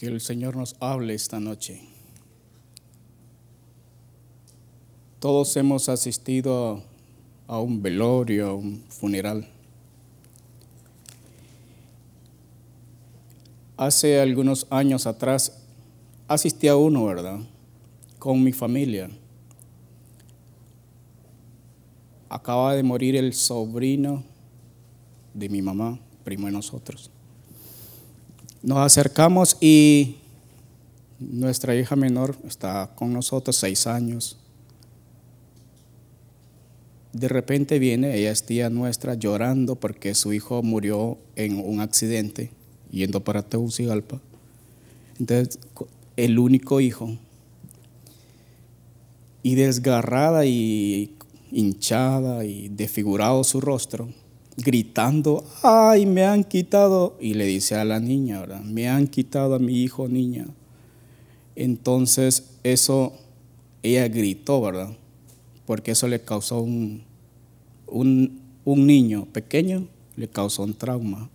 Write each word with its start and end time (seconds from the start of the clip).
Que 0.00 0.06
el 0.06 0.22
Señor 0.22 0.56
nos 0.56 0.76
hable 0.80 1.12
esta 1.12 1.40
noche. 1.40 1.82
Todos 5.18 5.54
hemos 5.58 5.90
asistido 5.90 6.82
a 7.46 7.60
un 7.60 7.82
velorio, 7.82 8.46
a 8.46 8.54
un 8.54 8.82
funeral. 8.88 9.46
Hace 13.76 14.18
algunos 14.18 14.66
años 14.70 15.06
atrás 15.06 15.66
asistí 16.28 16.68
a 16.68 16.76
uno, 16.76 17.04
¿verdad? 17.04 17.40
Con 18.18 18.42
mi 18.42 18.54
familia. 18.54 19.10
Acaba 22.30 22.74
de 22.74 22.82
morir 22.82 23.16
el 23.16 23.34
sobrino 23.34 24.24
de 25.34 25.50
mi 25.50 25.60
mamá, 25.60 26.00
primo 26.24 26.46
de 26.46 26.52
nosotros. 26.52 27.10
Nos 28.62 28.78
acercamos 28.78 29.56
y 29.60 30.16
nuestra 31.18 31.74
hija 31.76 31.96
menor 31.96 32.36
está 32.46 32.90
con 32.94 33.12
nosotros, 33.12 33.56
seis 33.56 33.86
años. 33.86 34.36
De 37.12 37.28
repente 37.28 37.78
viene, 37.78 38.16
ella 38.16 38.30
es 38.30 38.44
tía 38.44 38.70
nuestra, 38.70 39.14
llorando 39.14 39.76
porque 39.76 40.14
su 40.14 40.32
hijo 40.32 40.62
murió 40.62 41.18
en 41.36 41.58
un 41.58 41.80
accidente 41.80 42.50
yendo 42.90 43.20
para 43.24 43.42
Tegucigalpa. 43.42 44.20
Entonces, 45.18 45.58
el 46.16 46.38
único 46.38 46.80
hijo. 46.80 47.16
Y 49.42 49.54
desgarrada 49.54 50.44
y 50.44 51.14
hinchada 51.50 52.44
y 52.44 52.68
desfigurado 52.68 53.42
su 53.42 53.60
rostro, 53.60 54.08
gritando, 54.56 55.44
ay, 55.62 56.06
me 56.06 56.24
han 56.24 56.44
quitado, 56.44 57.16
y 57.20 57.34
le 57.34 57.46
dice 57.46 57.76
a 57.76 57.84
la 57.84 58.00
niña, 58.00 58.40
¿verdad? 58.40 58.60
Me 58.60 58.88
han 58.88 59.06
quitado 59.06 59.54
a 59.54 59.58
mi 59.58 59.82
hijo, 59.82 60.08
niña. 60.08 60.46
Entonces 61.56 62.50
eso, 62.62 63.12
ella 63.82 64.08
gritó, 64.08 64.60
¿verdad? 64.60 64.96
Porque 65.66 65.92
eso 65.92 66.08
le 66.08 66.20
causó 66.20 66.60
un, 66.60 67.02
un, 67.86 68.40
un 68.64 68.86
niño 68.86 69.26
pequeño, 69.32 69.86
le 70.16 70.28
causó 70.28 70.62
un 70.62 70.74
trauma. 70.74 71.28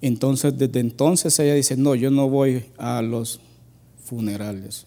Entonces, 0.00 0.56
desde 0.58 0.80
entonces 0.80 1.38
ella 1.38 1.54
dice, 1.54 1.76
no, 1.76 1.94
yo 1.94 2.10
no 2.10 2.28
voy 2.28 2.64
a 2.76 3.00
los 3.00 3.40
funerales. 4.04 4.86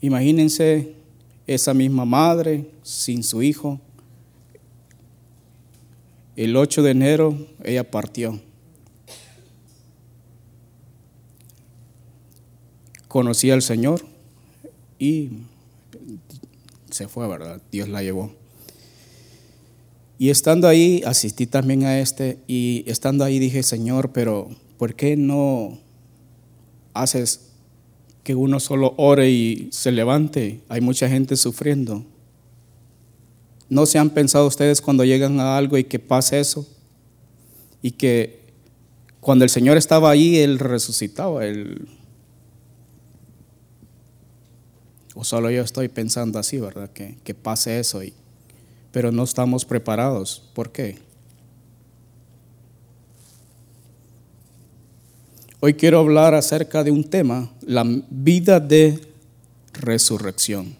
Imagínense 0.00 0.94
esa 1.46 1.74
misma 1.74 2.04
madre 2.04 2.70
sin 2.82 3.22
su 3.22 3.42
hijo. 3.42 3.80
El 6.36 6.56
8 6.56 6.82
de 6.82 6.90
enero 6.90 7.46
ella 7.64 7.90
partió. 7.90 8.40
Conocí 13.08 13.50
al 13.50 13.62
Señor 13.62 14.06
y 14.98 15.30
se 16.90 17.08
fue, 17.08 17.26
¿verdad? 17.28 17.60
Dios 17.70 17.88
la 17.88 18.02
llevó. 18.02 18.32
Y 20.18 20.30
estando 20.30 20.68
ahí, 20.68 21.02
asistí 21.04 21.46
también 21.46 21.84
a 21.84 21.98
este 21.98 22.38
y 22.46 22.84
estando 22.86 23.24
ahí 23.24 23.38
dije, 23.38 23.62
Señor, 23.62 24.12
pero 24.12 24.50
¿por 24.78 24.94
qué 24.94 25.16
no 25.16 25.78
haces 26.94 27.49
que 28.22 28.34
uno 28.34 28.60
solo 28.60 28.94
ore 28.96 29.30
y 29.30 29.68
se 29.72 29.92
levante. 29.92 30.60
Hay 30.68 30.80
mucha 30.80 31.08
gente 31.08 31.36
sufriendo. 31.36 32.04
¿No 33.68 33.86
se 33.86 33.98
han 33.98 34.10
pensado 34.10 34.46
ustedes 34.46 34.80
cuando 34.80 35.04
llegan 35.04 35.40
a 35.40 35.56
algo 35.56 35.78
y 35.78 35.84
que 35.84 35.98
pase 35.98 36.40
eso? 36.40 36.66
Y 37.82 37.92
que 37.92 38.40
cuando 39.20 39.44
el 39.44 39.50
Señor 39.50 39.76
estaba 39.76 40.10
ahí, 40.10 40.38
Él 40.38 40.58
resucitaba. 40.58 41.46
Él... 41.46 41.88
O 45.14 45.24
solo 45.24 45.50
yo 45.50 45.62
estoy 45.62 45.88
pensando 45.88 46.38
así, 46.38 46.58
¿verdad? 46.58 46.90
Que, 46.90 47.16
que 47.22 47.34
pase 47.34 47.78
eso. 47.78 48.02
Y... 48.02 48.12
Pero 48.92 49.12
no 49.12 49.22
estamos 49.22 49.64
preparados. 49.64 50.50
¿Por 50.54 50.72
qué? 50.72 50.98
Hoy 55.62 55.74
quiero 55.74 55.98
hablar 55.98 56.32
acerca 56.32 56.82
de 56.82 56.90
un 56.90 57.04
tema, 57.04 57.52
la 57.60 57.84
vida 58.08 58.60
de 58.60 59.12
resurrección. 59.74 60.74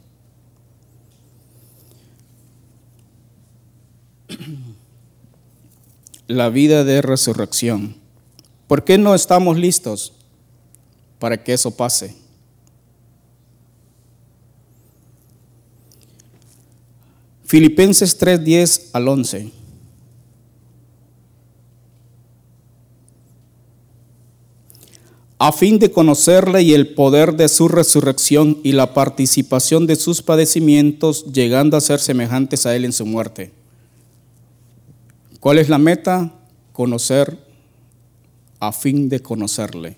La 6.29 6.49
vida 6.49 6.85
de 6.85 7.03
resurrección. 7.03 7.97
¿Por 8.69 8.85
qué 8.85 8.97
no 8.97 9.17
estamos 9.17 9.59
listos 9.59 10.13
para 11.19 11.43
que 11.43 11.53
eso 11.53 11.77
pase? 11.77 12.15
Filipenses 17.45 18.17
3, 18.17 18.45
10 18.45 18.91
al 18.93 19.09
11. 19.09 19.60
A 25.43 25.53
fin 25.53 25.79
de 25.79 25.91
conocerle 25.91 26.61
y 26.61 26.75
el 26.75 26.93
poder 26.93 27.35
de 27.35 27.49
su 27.49 27.67
resurrección 27.67 28.59
y 28.63 28.73
la 28.73 28.93
participación 28.93 29.87
de 29.87 29.97
sus 29.97 30.21
padecimientos, 30.21 31.33
llegando 31.33 31.79
a 31.79 31.81
ser 31.81 31.99
semejantes 31.99 32.67
a 32.67 32.77
él 32.77 32.85
en 32.85 32.93
su 32.93 33.07
muerte. 33.07 33.51
¿Cuál 35.41 35.57
es 35.57 35.71
la 35.71 35.79
meta? 35.79 36.35
Conocer 36.75 37.39
a 38.59 38.71
fin 38.71 39.09
de 39.09 39.21
conocerle. 39.21 39.97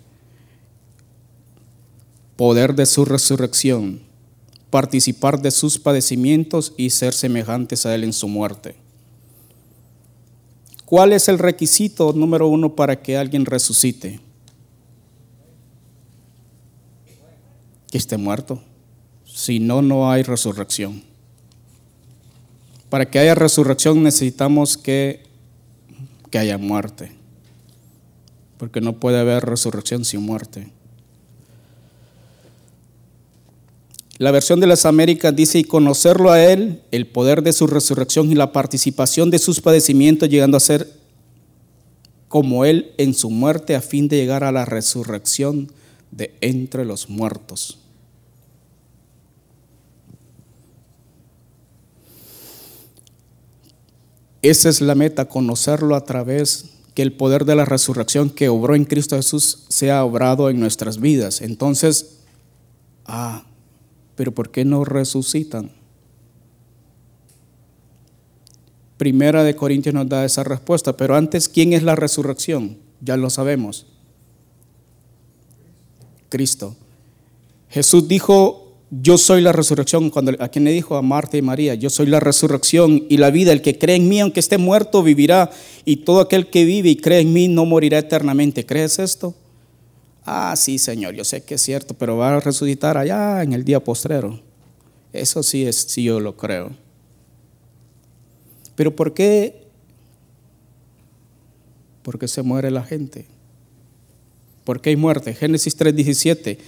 Poder 2.37 2.77
de 2.77 2.87
su 2.87 3.05
resurrección, 3.05 4.01
participar 4.71 5.43
de 5.43 5.51
sus 5.51 5.77
padecimientos 5.77 6.73
y 6.77 6.91
ser 6.91 7.15
semejantes 7.15 7.85
a 7.85 7.93
él 7.97 8.05
en 8.05 8.13
su 8.13 8.29
muerte. 8.29 8.77
¿Cuál 10.85 11.13
es 11.13 11.27
el 11.27 11.41
requisito 11.41 12.13
número 12.13 12.47
uno 12.47 12.77
para 12.77 13.03
que 13.03 13.17
alguien 13.17 13.45
resucite? 13.45 14.21
Que 17.93 17.99
esté 17.99 18.17
muerto. 18.17 18.61
Si 19.27 19.61
no, 19.61 19.83
no 19.83 20.11
hay 20.11 20.23
resurrección. 20.23 21.03
Para 22.89 23.11
que 23.11 23.19
haya 23.19 23.35
resurrección 23.35 24.03
necesitamos 24.03 24.79
que, 24.79 25.23
que 26.31 26.39
haya 26.39 26.57
muerte. 26.57 27.13
Porque 28.57 28.81
no 28.81 28.95
puede 28.95 29.21
haber 29.21 29.45
resurrección 29.45 30.07
sin 30.07 30.23
muerte. 30.23 30.73
La 34.17 34.31
versión 34.31 34.61
de 34.61 34.69
las 34.69 34.87
Américas 34.87 35.37
dice, 35.37 35.59
y 35.59 35.65
conocerlo 35.65 36.31
a 36.31 36.43
Él, 36.43 36.81
el 36.93 37.07
poder 37.07 37.43
de 37.43 37.53
su 37.53 37.67
resurrección 37.67 38.31
y 38.33 38.35
la 38.35 38.53
participación 38.53 39.31
de 39.31 39.39
sus 39.39 39.61
padecimientos, 39.61 40.31
llegando 40.31 40.57
a 40.57 40.61
ser 40.61 40.91
como 42.29 42.65
Él 42.65 42.93
en 42.97 43.13
su 43.13 43.29
muerte, 43.29 43.75
a 43.75 43.83
fin 43.83 44.09
de 44.09 44.17
llegar 44.17 44.45
a 44.45 44.53
la 44.53 44.65
resurrección 44.65 45.71
de 46.11 46.35
entre 46.41 46.87
los 46.87 47.11
muertos. 47.11 47.82
Esa 54.43 54.69
es 54.69 54.81
la 54.81 54.97
meta, 54.97 55.29
conocerlo 55.29 55.95
a 55.95 56.05
través 56.05 56.71
que 56.95 57.03
el 57.03 57.13
poder 57.13 57.45
de 57.45 57.55
la 57.55 57.65
resurrección 57.65 58.29
que 58.29 58.49
obró 58.49 58.75
en 58.75 58.85
Cristo 58.85 59.17
Jesús 59.17 59.65
sea 59.69 60.05
obrado 60.05 60.51
en 60.51 60.61
nuestras 60.61 61.01
vidas. 61.01 61.41
Entonces, 61.41 62.19
ah, 63.07 63.47
pero 64.17 64.33
¿por 64.33 64.51
qué 64.51 64.65
no 64.65 64.85
resucitan? 64.85 65.71
Primera 68.99 69.43
de 69.43 69.57
Corintios 69.57 69.95
nos 69.95 70.09
da 70.09 70.25
esa 70.25 70.45
respuesta, 70.45 70.97
pero 70.97 71.17
antes, 71.17 71.49
¿quién 71.49 71.73
es 71.73 71.83
la 71.83 71.97
resurrección? 71.97 72.79
Ya 73.01 73.17
lo 73.17 73.31
sabemos. 73.31 73.87
Cristo. 76.29 76.77
Jesús 77.69 78.07
dijo, 78.07 78.62
yo 79.01 79.17
soy 79.17 79.41
la 79.41 79.53
resurrección. 79.53 80.11
Cuando, 80.11 80.33
¿A 80.39 80.49
quien 80.49 80.65
le 80.65 80.71
dijo? 80.71 80.97
A 80.97 81.03
Marta 81.03 81.39
y 81.39 81.43
María. 81.43 81.75
Yo 81.75 81.89
soy 81.89 82.07
la 82.07 82.21
resurrección 82.21 83.07
y 83.09 83.17
la 83.17 83.31
vida. 83.31 83.53
El 83.53 83.63
que 83.63 83.79
cree 83.79 83.97
en 83.97 84.07
mí, 84.07 84.21
aunque 84.21 84.41
esté 84.41 84.59
muerto, 84.59 85.03
vivirá. 85.03 85.51
Y 85.87 85.97
todo 85.99 86.21
aquel 86.21 86.51
que 86.51 86.67
vive 86.67 86.91
y 86.91 86.97
cree 86.97 87.21
en 87.21 87.33
mí 87.33 87.49
no 87.49 87.65
morirá 87.65 87.99
eternamente. 87.99 88.67
¿Crees 88.67 88.99
esto? 88.99 89.35
Ah, 90.27 90.55
sí, 90.57 90.79
Señor, 90.79 91.15
yo 91.15 91.25
sé 91.25 91.43
que 91.43 91.55
es 91.55 91.63
cierto, 91.63 91.95
pero 91.95 92.19
va 92.19 92.37
a 92.37 92.41
resucitar 92.41 92.99
allá 92.99 93.43
en 93.43 93.55
el 93.55 93.65
día 93.65 93.83
postrero. 93.83 94.41
Eso 95.13 95.43
sí 95.43 95.65
es, 95.65 95.77
sí 95.77 96.05
yo 96.05 96.21
lo 96.21 96.37
creo. 96.37 96.71
Pero 98.77 98.95
¿por 98.95 99.15
qué? 99.15 99.69
¿Por 102.03 102.19
qué 102.19 102.29
se 102.29 102.43
muere 102.43 102.71
la 102.71 102.85
gente? 102.85 103.27
¿Por 104.65 104.83
qué 104.83 104.91
hay 104.91 104.97
muerte? 104.97 105.35
Génesis 105.35 105.77
3:17. 105.77 106.59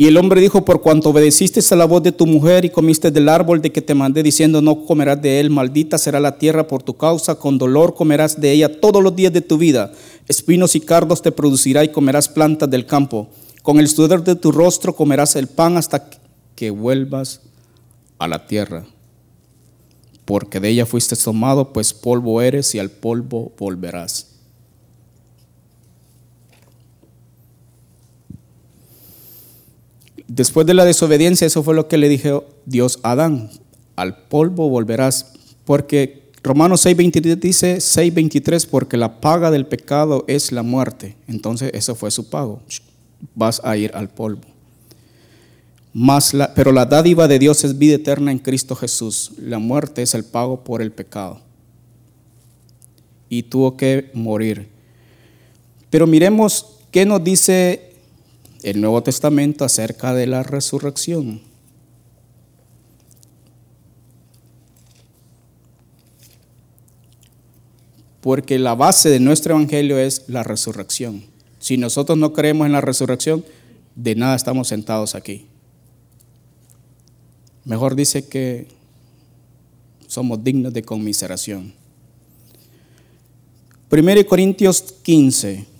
Y 0.00 0.06
el 0.06 0.16
hombre 0.16 0.40
dijo, 0.40 0.64
por 0.64 0.80
cuanto 0.80 1.10
obedeciste 1.10 1.60
a 1.74 1.76
la 1.76 1.84
voz 1.84 2.04
de 2.04 2.12
tu 2.12 2.24
mujer 2.24 2.64
y 2.64 2.70
comiste 2.70 3.10
del 3.10 3.28
árbol 3.28 3.60
de 3.60 3.72
que 3.72 3.82
te 3.82 3.96
mandé 3.96 4.22
diciendo, 4.22 4.62
no 4.62 4.84
comerás 4.86 5.20
de 5.20 5.40
él, 5.40 5.50
maldita 5.50 5.98
será 5.98 6.20
la 6.20 6.38
tierra 6.38 6.68
por 6.68 6.84
tu 6.84 6.96
causa, 6.96 7.34
con 7.34 7.58
dolor 7.58 7.96
comerás 7.96 8.40
de 8.40 8.52
ella 8.52 8.80
todos 8.80 9.02
los 9.02 9.16
días 9.16 9.32
de 9.32 9.40
tu 9.40 9.58
vida. 9.58 9.90
Espinos 10.28 10.76
y 10.76 10.80
cardos 10.80 11.20
te 11.20 11.32
producirá 11.32 11.82
y 11.82 11.88
comerás 11.88 12.28
plantas 12.28 12.70
del 12.70 12.86
campo. 12.86 13.28
Con 13.62 13.80
el 13.80 13.88
sudor 13.88 14.22
de 14.22 14.36
tu 14.36 14.52
rostro 14.52 14.94
comerás 14.94 15.34
el 15.34 15.48
pan 15.48 15.76
hasta 15.76 16.08
que 16.54 16.70
vuelvas 16.70 17.40
a 18.20 18.28
la 18.28 18.46
tierra. 18.46 18.86
Porque 20.24 20.60
de 20.60 20.68
ella 20.68 20.86
fuiste 20.86 21.16
tomado, 21.16 21.72
pues 21.72 21.92
polvo 21.92 22.40
eres 22.40 22.72
y 22.76 22.78
al 22.78 22.92
polvo 22.92 23.50
volverás. 23.58 24.27
Después 30.28 30.66
de 30.66 30.74
la 30.74 30.84
desobediencia, 30.84 31.46
eso 31.46 31.62
fue 31.62 31.74
lo 31.74 31.88
que 31.88 31.96
le 31.96 32.08
dijo 32.08 32.44
Dios 32.66 33.00
a 33.02 33.12
Adán. 33.12 33.50
Al 33.96 34.28
polvo 34.28 34.68
volverás. 34.68 35.32
Porque 35.64 36.28
Romanos 36.42 36.84
6.23 36.84 37.36
dice, 37.40 37.76
6.23, 37.78 38.66
porque 38.68 38.98
la 38.98 39.20
paga 39.20 39.50
del 39.50 39.66
pecado 39.66 40.24
es 40.28 40.52
la 40.52 40.62
muerte. 40.62 41.16
Entonces, 41.26 41.70
eso 41.72 41.94
fue 41.94 42.10
su 42.10 42.28
pago. 42.28 42.60
Vas 43.34 43.62
a 43.64 43.76
ir 43.78 43.90
al 43.94 44.10
polvo. 44.10 44.42
la, 45.94 46.54
pero 46.54 46.72
la 46.72 46.84
dádiva 46.84 47.26
de 47.26 47.38
Dios 47.38 47.64
es 47.64 47.78
vida 47.78 47.94
eterna 47.96 48.30
en 48.30 48.38
Cristo 48.38 48.76
Jesús. 48.76 49.32
La 49.38 49.58
muerte 49.58 50.02
es 50.02 50.14
el 50.14 50.24
pago 50.24 50.62
por 50.62 50.82
el 50.82 50.92
pecado. 50.92 51.40
Y 53.30 53.44
tuvo 53.44 53.78
que 53.78 54.10
morir. 54.12 54.68
Pero 55.88 56.06
miremos 56.06 56.66
qué 56.90 57.06
nos 57.06 57.24
dice 57.24 57.87
el 58.62 58.80
Nuevo 58.80 59.02
Testamento 59.02 59.64
acerca 59.64 60.14
de 60.14 60.26
la 60.26 60.42
resurrección. 60.42 61.40
Porque 68.20 68.58
la 68.58 68.74
base 68.74 69.10
de 69.10 69.20
nuestro 69.20 69.54
evangelio 69.54 69.98
es 69.98 70.24
la 70.28 70.42
resurrección. 70.42 71.24
Si 71.58 71.76
nosotros 71.76 72.18
no 72.18 72.32
creemos 72.32 72.66
en 72.66 72.72
la 72.72 72.80
resurrección, 72.80 73.44
de 73.94 74.14
nada 74.14 74.36
estamos 74.36 74.68
sentados 74.68 75.14
aquí. 75.14 75.46
Mejor 77.64 77.94
dice 77.94 78.26
que 78.26 78.66
somos 80.06 80.42
dignos 80.42 80.72
de 80.72 80.82
conmiseración. 80.82 81.74
1 83.90 84.26
Corintios 84.26 84.82
15. 85.02 85.77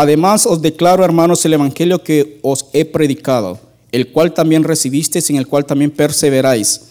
Además 0.00 0.46
os 0.46 0.62
declaro, 0.62 1.04
hermanos, 1.04 1.44
el 1.44 1.54
Evangelio 1.54 2.04
que 2.04 2.38
os 2.42 2.66
he 2.72 2.84
predicado, 2.84 3.58
el 3.90 4.12
cual 4.12 4.32
también 4.32 4.62
recibisteis, 4.62 5.28
en 5.28 5.34
el 5.34 5.48
cual 5.48 5.66
también 5.66 5.90
perseveráis, 5.90 6.90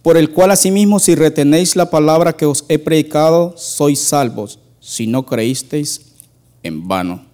por 0.00 0.16
el 0.16 0.30
cual 0.30 0.50
asimismo 0.50 0.98
si 0.98 1.14
retenéis 1.14 1.76
la 1.76 1.90
palabra 1.90 2.32
que 2.34 2.46
os 2.46 2.64
he 2.70 2.78
predicado, 2.78 3.52
sois 3.58 4.00
salvos, 4.00 4.58
si 4.80 5.06
no 5.06 5.26
creísteis 5.26 6.00
en 6.62 6.88
vano. 6.88 7.26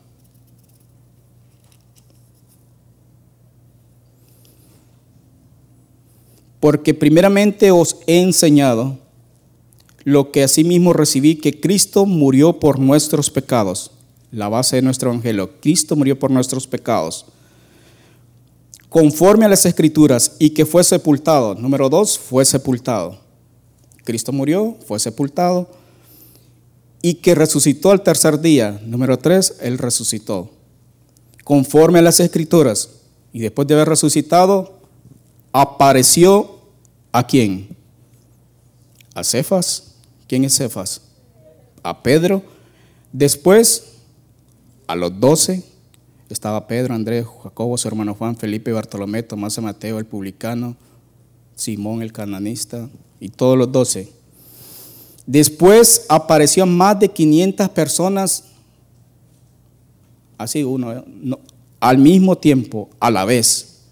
Porque 6.58 6.94
primeramente 6.94 7.70
os 7.70 7.98
he 8.08 8.22
enseñado 8.22 8.98
lo 10.02 10.32
que 10.32 10.42
asimismo 10.42 10.92
recibí, 10.92 11.36
que 11.36 11.60
Cristo 11.60 12.06
murió 12.06 12.58
por 12.58 12.80
nuestros 12.80 13.30
pecados 13.30 13.92
la 14.32 14.48
base 14.48 14.76
de 14.76 14.82
nuestro 14.82 15.10
evangelio. 15.10 15.60
Cristo 15.60 15.94
murió 15.94 16.18
por 16.18 16.30
nuestros 16.30 16.66
pecados. 16.66 17.26
Conforme 18.88 19.44
a 19.44 19.48
las 19.48 19.64
escrituras 19.64 20.36
y 20.38 20.50
que 20.50 20.66
fue 20.66 20.82
sepultado. 20.82 21.54
Número 21.54 21.88
dos, 21.88 22.18
fue 22.18 22.44
sepultado. 22.44 23.20
Cristo 24.04 24.32
murió, 24.32 24.76
fue 24.86 24.98
sepultado 24.98 25.70
y 27.00 27.14
que 27.14 27.34
resucitó 27.34 27.90
al 27.90 28.02
tercer 28.02 28.40
día. 28.40 28.80
Número 28.84 29.18
tres, 29.18 29.56
Él 29.60 29.78
resucitó. 29.78 30.50
Conforme 31.44 31.98
a 31.98 32.02
las 32.02 32.20
escrituras. 32.20 32.88
Y 33.32 33.40
después 33.40 33.66
de 33.66 33.74
haber 33.74 33.88
resucitado, 33.88 34.78
apareció 35.52 36.58
a 37.12 37.26
quién? 37.26 37.76
A 39.14 39.24
Cefas. 39.24 39.94
¿Quién 40.28 40.44
es 40.44 40.56
Cefas? 40.56 41.02
A 41.82 42.02
Pedro. 42.02 42.42
Después 43.12 43.91
a 44.86 44.96
los 44.96 45.18
doce 45.18 45.64
estaba 46.32 46.66
Pedro, 46.66 46.94
Andrés, 46.94 47.26
Jacobo, 47.42 47.76
su 47.76 47.88
hermano 47.88 48.14
Juan, 48.14 48.36
Felipe, 48.36 48.72
Bartolomé, 48.72 49.22
Tomás 49.22 49.60
Mateo, 49.60 49.98
el 49.98 50.06
publicano, 50.06 50.76
Simón 51.54 52.02
el 52.02 52.12
cananista 52.12 52.88
y 53.20 53.28
todos 53.28 53.58
los 53.58 53.70
doce. 53.70 54.10
Después 55.26 56.06
apareció 56.08 56.66
más 56.66 56.98
de 56.98 57.08
500 57.08 57.68
personas, 57.68 58.44
así 60.38 60.64
uno, 60.64 61.04
al 61.78 61.98
mismo 61.98 62.36
tiempo, 62.36 62.88
a 62.98 63.10
la 63.10 63.24
vez, 63.24 63.82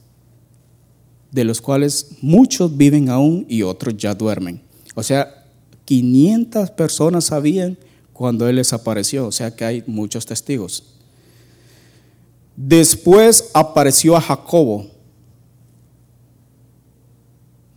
de 1.30 1.44
los 1.44 1.60
cuales 1.60 2.08
muchos 2.22 2.76
viven 2.76 3.10
aún 3.10 3.46
y 3.48 3.62
otros 3.62 3.96
ya 3.96 4.14
duermen. 4.14 4.60
O 4.94 5.02
sea, 5.02 5.44
500 5.84 6.70
personas 6.72 7.26
sabían 7.26 7.78
cuando 8.20 8.46
Él 8.46 8.56
les 8.56 8.74
apareció, 8.74 9.28
o 9.28 9.32
sea 9.32 9.56
que 9.56 9.64
hay 9.64 9.82
muchos 9.86 10.26
testigos. 10.26 10.82
Después 12.54 13.50
apareció 13.54 14.14
a 14.14 14.20
Jacobo. 14.20 14.88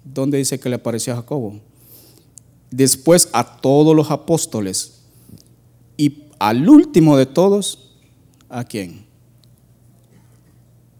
¿Dónde 0.04 0.40
dice 0.40 0.60
que 0.60 0.68
le 0.68 0.75
apareció 0.75 1.13
a 1.13 1.16
Jacobo? 1.16 1.62
Después 2.69 3.30
a 3.31 3.56
todos 3.62 3.95
los 3.95 4.12
apóstoles. 4.12 5.04
Y 5.95 6.25
al 6.40 6.68
último 6.68 7.16
de 7.16 7.25
todos, 7.25 7.94
¿a 8.50 8.66
quién? 8.66 9.06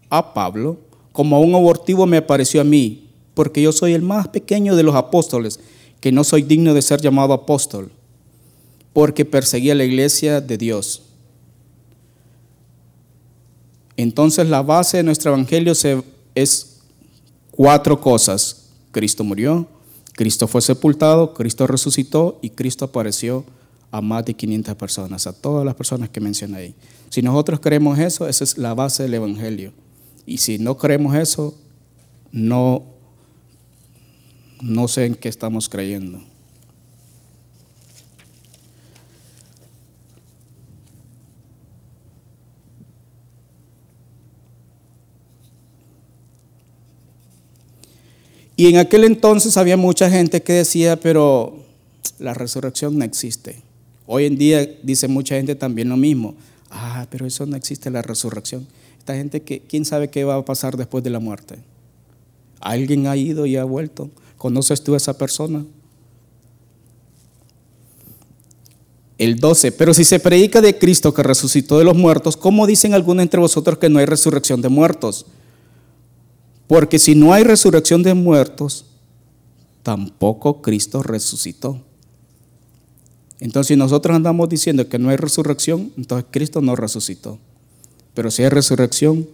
A 0.08 0.32
Pablo. 0.32 0.78
Como 1.12 1.38
un 1.42 1.54
abortivo 1.54 2.06
me 2.06 2.16
apareció 2.16 2.62
a 2.62 2.64
mí, 2.64 3.10
porque 3.34 3.60
yo 3.60 3.72
soy 3.72 3.92
el 3.92 4.00
más 4.00 4.26
pequeño 4.28 4.74
de 4.74 4.84
los 4.84 4.94
apóstoles, 4.94 5.60
que 6.00 6.12
no 6.12 6.24
soy 6.24 6.40
digno 6.40 6.72
de 6.72 6.80
ser 6.80 7.02
llamado 7.02 7.34
apóstol 7.34 7.92
porque 8.94 9.26
perseguía 9.26 9.74
la 9.74 9.84
iglesia 9.84 10.40
de 10.40 10.56
Dios. 10.56 11.02
Entonces 13.98 14.48
la 14.48 14.62
base 14.62 14.96
de 14.96 15.02
nuestro 15.02 15.32
evangelio 15.32 15.74
es 16.34 16.78
cuatro 17.50 18.00
cosas. 18.00 18.70
Cristo 18.92 19.24
murió, 19.24 19.68
Cristo 20.14 20.46
fue 20.46 20.62
sepultado, 20.62 21.34
Cristo 21.34 21.66
resucitó 21.66 22.38
y 22.40 22.50
Cristo 22.50 22.86
apareció 22.86 23.44
a 23.90 24.00
más 24.00 24.24
de 24.24 24.34
500 24.34 24.74
personas, 24.76 25.26
a 25.26 25.32
todas 25.32 25.66
las 25.66 25.74
personas 25.74 26.08
que 26.08 26.20
mencioné 26.20 26.56
ahí. 26.56 26.74
Si 27.10 27.20
nosotros 27.20 27.60
creemos 27.60 27.98
eso, 27.98 28.28
esa 28.28 28.44
es 28.44 28.58
la 28.58 28.74
base 28.74 29.02
del 29.04 29.14
evangelio. 29.14 29.72
Y 30.26 30.38
si 30.38 30.58
no 30.58 30.76
creemos 30.76 31.14
eso, 31.16 31.54
no, 32.32 32.84
no 34.60 34.88
sé 34.88 35.06
en 35.06 35.14
qué 35.14 35.28
estamos 35.28 35.68
creyendo. 35.68 36.22
Y 48.56 48.66
en 48.66 48.76
aquel 48.76 49.04
entonces 49.04 49.56
había 49.56 49.76
mucha 49.76 50.08
gente 50.10 50.42
que 50.42 50.52
decía, 50.52 50.98
pero 50.98 51.64
la 52.18 52.34
resurrección 52.34 52.96
no 52.98 53.04
existe. 53.04 53.62
Hoy 54.06 54.26
en 54.26 54.36
día 54.36 54.68
dice 54.82 55.08
mucha 55.08 55.36
gente 55.36 55.54
también 55.54 55.88
lo 55.88 55.96
mismo. 55.96 56.34
Ah, 56.70 57.06
pero 57.10 57.26
eso 57.26 57.46
no 57.46 57.56
existe 57.56 57.90
la 57.90 58.02
resurrección. 58.02 58.66
Esta 58.98 59.14
gente 59.14 59.42
que, 59.42 59.60
¿quién 59.60 59.84
sabe 59.84 60.08
qué 60.08 60.24
va 60.24 60.36
a 60.36 60.44
pasar 60.44 60.76
después 60.76 61.02
de 61.02 61.10
la 61.10 61.18
muerte? 61.18 61.56
¿Alguien 62.60 63.06
ha 63.06 63.16
ido 63.16 63.46
y 63.46 63.56
ha 63.56 63.64
vuelto? 63.64 64.10
¿Conoces 64.36 64.82
tú 64.82 64.94
a 64.94 64.96
esa 64.96 65.16
persona? 65.18 65.64
El 69.18 69.36
12. 69.36 69.72
Pero 69.72 69.94
si 69.94 70.04
se 70.04 70.20
predica 70.20 70.60
de 70.60 70.78
Cristo 70.78 71.14
que 71.14 71.22
resucitó 71.22 71.78
de 71.78 71.84
los 71.84 71.96
muertos, 71.96 72.36
¿cómo 72.36 72.66
dicen 72.66 72.94
algunos 72.94 73.22
entre 73.22 73.40
vosotros 73.40 73.78
que 73.78 73.88
no 73.88 73.98
hay 73.98 74.06
resurrección 74.06 74.60
de 74.60 74.68
muertos? 74.68 75.26
Porque 76.66 76.98
si 76.98 77.14
no 77.14 77.32
hay 77.32 77.44
resurrección 77.44 78.02
de 78.02 78.14
muertos, 78.14 78.86
tampoco 79.82 80.62
Cristo 80.62 81.02
resucitó. 81.02 81.80
Entonces, 83.40 83.68
si 83.68 83.76
nosotros 83.76 84.16
andamos 84.16 84.48
diciendo 84.48 84.88
que 84.88 84.98
no 84.98 85.10
hay 85.10 85.16
resurrección, 85.16 85.92
entonces 85.96 86.26
Cristo 86.30 86.62
no 86.62 86.76
resucitó. 86.76 87.38
Pero 88.14 88.30
si 88.30 88.42
hay 88.42 88.48
resurrección, 88.48 89.28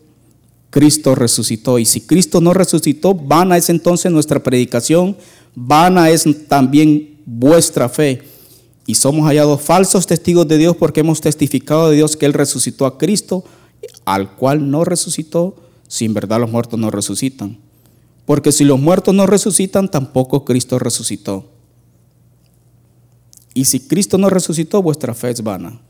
Cristo 0.70 1.14
resucitó. 1.14 1.78
Y 1.78 1.84
si 1.84 2.00
Cristo 2.00 2.40
no 2.40 2.54
resucitó, 2.54 3.14
vana 3.14 3.56
es 3.56 3.68
entonces 3.68 4.10
nuestra 4.10 4.42
predicación, 4.42 5.16
vana 5.54 6.10
es 6.10 6.26
también 6.48 7.20
vuestra 7.26 7.88
fe. 7.88 8.22
Y 8.86 8.94
somos 8.94 9.26
hallados 9.26 9.60
falsos 9.60 10.06
testigos 10.06 10.48
de 10.48 10.58
Dios 10.58 10.76
porque 10.76 11.00
hemos 11.00 11.20
testificado 11.20 11.90
de 11.90 11.96
Dios 11.96 12.16
que 12.16 12.26
Él 12.26 12.32
resucitó 12.32 12.86
a 12.86 12.98
Cristo, 12.98 13.44
al 14.04 14.34
cual 14.34 14.70
no 14.70 14.84
resucitó, 14.84 15.54
si 15.90 16.04
en 16.04 16.14
verdad 16.14 16.38
los 16.38 16.50
muertos 16.50 16.78
no 16.78 16.88
resucitan. 16.92 17.58
Porque 18.24 18.52
si 18.52 18.62
los 18.62 18.78
muertos 18.78 19.12
no 19.12 19.26
resucitan, 19.26 19.90
tampoco 19.90 20.44
Cristo 20.44 20.78
resucitó. 20.78 21.50
Y 23.54 23.64
si 23.64 23.80
Cristo 23.80 24.16
no 24.16 24.30
resucitó, 24.30 24.80
vuestra 24.82 25.14
fe 25.14 25.30
es 25.30 25.42
vana. 25.42 25.80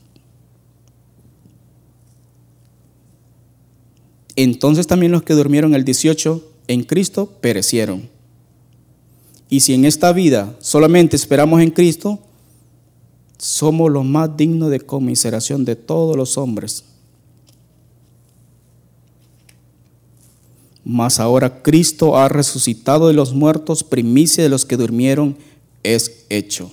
Entonces 4.37 4.87
también 4.87 5.12
los 5.12 5.23
que 5.23 5.35
durmieron 5.35 5.75
el 5.75 5.85
18 5.85 6.50
en 6.69 6.85
Cristo 6.85 7.26
perecieron. 7.42 8.09
Y 9.50 9.61
si 9.61 9.75
en 9.75 9.85
esta 9.85 10.14
vida 10.14 10.57
solamente 10.61 11.14
esperamos 11.14 11.61
en 11.61 11.73
Cristo, 11.73 12.21
somos 13.37 13.90
los 13.90 14.07
más 14.07 14.35
dignos 14.35 14.71
de 14.71 14.80
conmiseración 14.80 15.66
de 15.66 15.76
todos 15.76 16.16
los 16.16 16.38
hombres. 16.38 16.85
Mas 20.84 21.20
ahora 21.20 21.62
Cristo 21.62 22.16
ha 22.16 22.28
resucitado 22.28 23.08
de 23.08 23.14
los 23.14 23.34
muertos, 23.34 23.84
primicia 23.84 24.42
de 24.42 24.49
los 24.49 24.64
que 24.64 24.76
durmieron 24.76 25.37
es 25.82 26.25
hecho. 26.28 26.70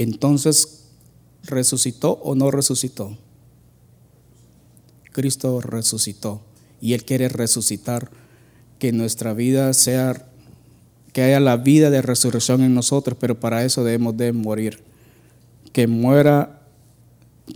Entonces, 0.00 0.86
¿resucitó 1.42 2.12
o 2.22 2.34
no 2.34 2.50
resucitó? 2.50 3.18
Cristo 5.12 5.60
resucitó 5.60 6.40
y 6.80 6.94
Él 6.94 7.04
quiere 7.04 7.28
resucitar, 7.28 8.10
que 8.80 8.90
nuestra 8.90 9.32
vida 9.34 9.72
sea, 9.74 10.26
que 11.12 11.22
haya 11.22 11.38
la 11.38 11.56
vida 11.56 11.90
de 11.90 12.02
resurrección 12.02 12.62
en 12.62 12.74
nosotros, 12.74 13.16
pero 13.20 13.38
para 13.38 13.64
eso 13.64 13.84
debemos 13.84 14.16
de 14.16 14.32
morir. 14.32 14.82
Que 15.72 15.86
muera, 15.86 16.62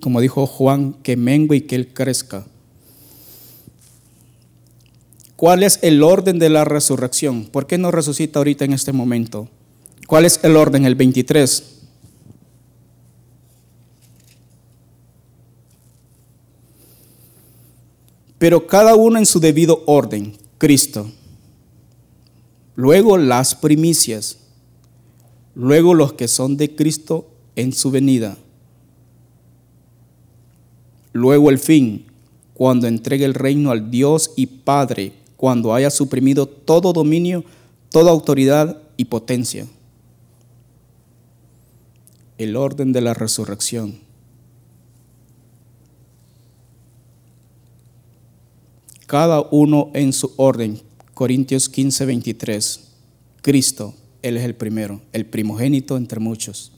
como 0.00 0.21
dijo 0.21 0.47
Juan, 0.47 0.93
que 1.02 1.16
mengue 1.16 1.57
y 1.57 1.61
que 1.62 1.75
Él 1.75 1.88
crezca. 1.93 2.47
¿Cuál 5.35 5.64
es 5.64 5.81
el 5.83 6.02
orden 6.04 6.38
de 6.38 6.50
la 6.50 6.64
resurrección? 6.64 7.47
¿Por 7.47 7.66
qué 7.66 7.78
no 7.78 7.90
resucita 7.90 8.38
ahorita 8.38 8.64
en 8.64 8.73
este 8.73 8.93
momento? 8.93 9.49
¿Cuál 10.07 10.26
es 10.26 10.38
el 10.45 10.57
orden? 10.57 10.85
El 10.85 10.95
23. 10.95 11.75
pero 18.45 18.66
cada 18.66 18.95
uno 18.95 19.19
en 19.19 19.25
su 19.25 19.40
debido 19.40 19.83
orden, 19.87 20.37
Cristo. 20.59 21.11
Luego 22.77 23.19
las 23.19 23.55
primicias, 23.55 24.39
luego 25.55 25.95
los 25.95 26.15
que 26.15 26.29
son 26.29 26.57
de 26.57 26.75
Cristo 26.75 27.29
en 27.57 27.73
su 27.73 27.91
venida. 27.91 28.37
Luego 31.13 31.51
el 31.51 31.59
fin, 31.59 32.07
cuando 32.55 32.87
entregue 32.87 33.25
el 33.25 33.35
reino 33.35 33.71
al 33.71 33.91
Dios 33.91 34.33
y 34.37 34.47
Padre, 34.47 35.13
cuando 35.37 35.75
haya 35.75 35.91
suprimido 35.91 36.47
todo 36.47 36.93
dominio, 36.93 37.45
toda 37.91 38.11
autoridad 38.11 38.81
y 38.97 39.05
potencia. 39.05 39.67
El 42.39 42.57
orden 42.57 42.93
de 42.93 43.01
la 43.01 43.15
resurrección. 43.15 44.04
Cada 49.14 49.42
uno 49.52 49.92
en 49.94 50.12
su 50.12 50.33
orden. 50.38 50.80
Corintios 51.14 51.68
15, 51.68 52.04
23. 52.04 52.80
Cristo, 53.42 53.94
Él 54.23 54.37
es 54.37 54.42
el 54.42 54.56
primero, 54.56 55.02
el 55.12 55.25
primogénito 55.25 55.97
entre 55.97 56.18
muchos. 56.18 56.73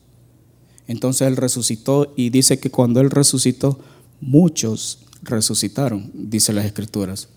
Entonces 0.86 1.28
Él 1.28 1.38
resucitó 1.38 2.12
y 2.14 2.28
dice 2.28 2.58
que 2.58 2.70
cuando 2.70 3.00
Él 3.00 3.08
resucitó, 3.08 3.80
muchos 4.20 4.98
resucitaron, 5.22 6.10
dice 6.12 6.52
las 6.52 6.66
Escrituras. 6.66 7.30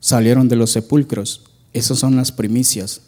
Salieron 0.00 0.48
de 0.48 0.56
los 0.56 0.70
sepulcros. 0.70 1.44
Esas 1.74 1.98
son 1.98 2.16
las 2.16 2.32
primicias. 2.32 3.02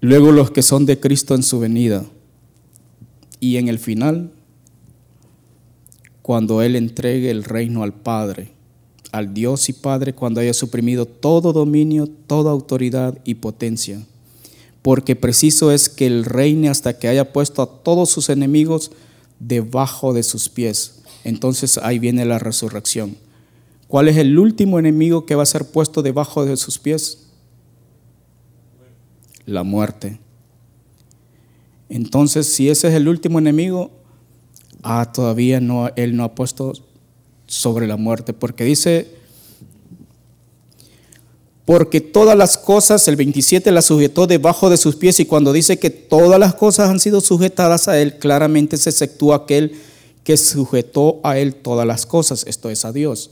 Luego 0.00 0.32
los 0.32 0.50
que 0.50 0.62
son 0.62 0.84
de 0.84 0.98
Cristo 0.98 1.36
en 1.36 1.44
su 1.44 1.60
venida. 1.60 2.04
Y 3.38 3.58
en 3.58 3.68
el 3.68 3.78
final, 3.78 4.32
cuando 6.22 6.62
Él 6.62 6.76
entregue 6.76 7.30
el 7.30 7.44
reino 7.44 7.82
al 7.82 7.92
Padre, 7.92 8.52
al 9.10 9.34
Dios 9.34 9.68
y 9.68 9.72
Padre, 9.72 10.14
cuando 10.14 10.40
haya 10.40 10.54
suprimido 10.54 11.04
todo 11.04 11.52
dominio, 11.52 12.06
toda 12.06 12.50
autoridad 12.50 13.18
y 13.24 13.34
potencia. 13.34 14.00
Porque 14.80 15.16
preciso 15.16 15.70
es 15.70 15.88
que 15.88 16.06
Él 16.06 16.24
reine 16.24 16.68
hasta 16.68 16.98
que 16.98 17.08
haya 17.08 17.32
puesto 17.32 17.62
a 17.62 17.82
todos 17.82 18.10
sus 18.10 18.30
enemigos 18.30 18.92
debajo 19.38 20.12
de 20.12 20.22
sus 20.22 20.48
pies. 20.48 21.02
Entonces 21.24 21.78
ahí 21.78 21.98
viene 21.98 22.24
la 22.24 22.38
resurrección. 22.38 23.16
¿Cuál 23.88 24.08
es 24.08 24.16
el 24.16 24.38
último 24.38 24.78
enemigo 24.78 25.26
que 25.26 25.34
va 25.34 25.42
a 25.42 25.46
ser 25.46 25.66
puesto 25.70 26.02
debajo 26.02 26.44
de 26.46 26.56
sus 26.56 26.78
pies? 26.78 27.26
La 29.44 29.64
muerte. 29.64 30.18
Entonces, 31.90 32.46
si 32.46 32.70
ese 32.70 32.88
es 32.88 32.94
el 32.94 33.06
último 33.06 33.38
enemigo, 33.38 33.90
ah, 34.82 35.10
todavía 35.12 35.60
no, 35.60 35.90
Él 35.96 36.16
no 36.16 36.24
ha 36.24 36.34
puesto 36.34 36.72
sobre 37.46 37.86
la 37.86 37.96
muerte, 37.96 38.32
porque 38.32 38.64
dice, 38.64 39.14
porque 41.64 42.00
todas 42.00 42.36
las 42.36 42.58
cosas, 42.58 43.06
el 43.08 43.16
27 43.16 43.70
las 43.70 43.86
sujetó 43.86 44.26
debajo 44.26 44.70
de 44.70 44.76
sus 44.76 44.96
pies 44.96 45.20
y 45.20 45.26
cuando 45.26 45.52
dice 45.52 45.78
que 45.78 45.90
todas 45.90 46.38
las 46.40 46.54
cosas 46.54 46.90
han 46.90 47.00
sido 47.00 47.20
sujetadas 47.20 47.88
a 47.88 48.00
Él, 48.00 48.18
claramente 48.18 48.76
se 48.76 48.90
exceptúa 48.90 49.36
aquel 49.36 49.80
que 50.24 50.36
sujetó 50.36 51.20
a 51.22 51.38
Él 51.38 51.54
todas 51.54 51.86
las 51.86 52.06
cosas, 52.06 52.44
esto 52.46 52.70
es 52.70 52.84
a 52.84 52.92
Dios. 52.92 53.30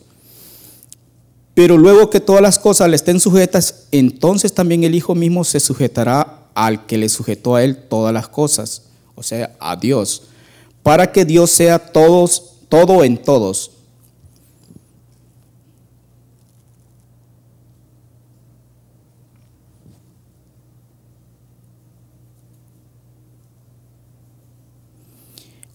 Pero 1.54 1.76
luego 1.76 2.11
que 2.11 2.21
todas 2.21 2.42
las 2.42 2.59
cosas 2.59 2.88
le 2.88 2.97
estén 2.97 3.21
sujetas, 3.21 3.87
entonces 3.90 4.54
también 4.54 4.85
el 4.85 4.95
Hijo 4.95 5.14
mismo 5.14 5.45
se 5.45 5.59
sujetará 5.59 6.47
al 6.54 6.87
que 6.87 6.99
le 6.99 7.09
sujetó 7.09 7.57
a 7.57 7.64
Él 7.64 7.76
todas 7.76 8.14
las 8.14 8.28
cosas, 8.28 8.83
o 9.16 9.23
sea, 9.23 9.57
a 9.59 9.76
Dios 9.76 10.23
para 10.82 11.12
que 11.12 11.25
Dios 11.25 11.50
sea 11.50 11.78
todos, 11.78 12.54
todo 12.68 13.04
en 13.04 13.18
todos. 13.18 13.72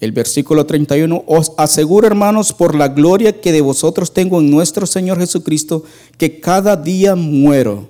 El 0.05 0.11
versículo 0.11 0.65
31, 0.65 1.23
os 1.25 1.53
aseguro 1.57 2.05
hermanos 2.05 2.53
por 2.53 2.75
la 2.75 2.89
gloria 2.89 3.41
que 3.41 3.51
de 3.51 3.61
vosotros 3.61 4.13
tengo 4.13 4.39
en 4.39 4.51
nuestro 4.51 4.85
Señor 4.85 5.17
Jesucristo, 5.17 5.83
que 6.17 6.39
cada 6.39 6.75
día 6.75 7.15
muero. 7.15 7.89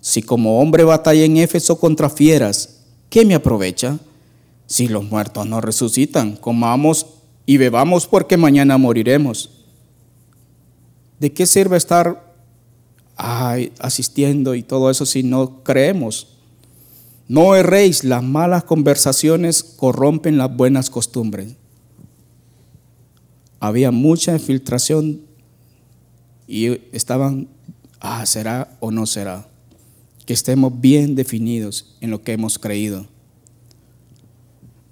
Si 0.00 0.22
como 0.22 0.60
hombre 0.60 0.82
batalla 0.82 1.24
en 1.24 1.36
Éfeso 1.36 1.78
contra 1.78 2.10
fieras, 2.10 2.80
¿qué 3.08 3.24
me 3.24 3.36
aprovecha? 3.36 4.00
Si 4.72 4.88
los 4.88 5.04
muertos 5.04 5.46
no 5.46 5.60
resucitan, 5.60 6.34
comamos 6.34 7.04
y 7.44 7.58
bebamos 7.58 8.06
porque 8.06 8.38
mañana 8.38 8.78
moriremos. 8.78 9.50
¿De 11.20 11.30
qué 11.30 11.44
sirve 11.44 11.76
estar 11.76 12.34
asistiendo 13.14 14.54
y 14.54 14.62
todo 14.62 14.90
eso 14.90 15.04
si 15.04 15.24
no 15.24 15.62
creemos? 15.62 16.38
No 17.28 17.54
erréis, 17.54 18.02
las 18.02 18.22
malas 18.22 18.64
conversaciones 18.64 19.62
corrompen 19.62 20.38
las 20.38 20.56
buenas 20.56 20.88
costumbres. 20.88 21.54
Había 23.60 23.90
mucha 23.90 24.32
infiltración 24.32 25.20
y 26.46 26.80
estaban, 26.96 27.46
ah, 28.00 28.24
será 28.24 28.78
o 28.80 28.90
no 28.90 29.04
será. 29.04 29.46
Que 30.24 30.32
estemos 30.32 30.80
bien 30.80 31.14
definidos 31.14 31.94
en 32.00 32.10
lo 32.10 32.22
que 32.22 32.32
hemos 32.32 32.58
creído. 32.58 33.11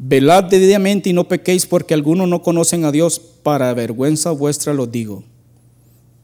Velad 0.02 0.44
debidamente 0.44 1.10
y 1.10 1.12
no 1.12 1.28
pequéis 1.28 1.66
porque 1.66 1.92
algunos 1.92 2.26
no 2.26 2.40
conocen 2.40 2.86
a 2.86 2.92
Dios, 2.92 3.18
para 3.18 3.74
vergüenza 3.74 4.30
vuestra 4.30 4.72
lo 4.72 4.86
digo. 4.86 5.24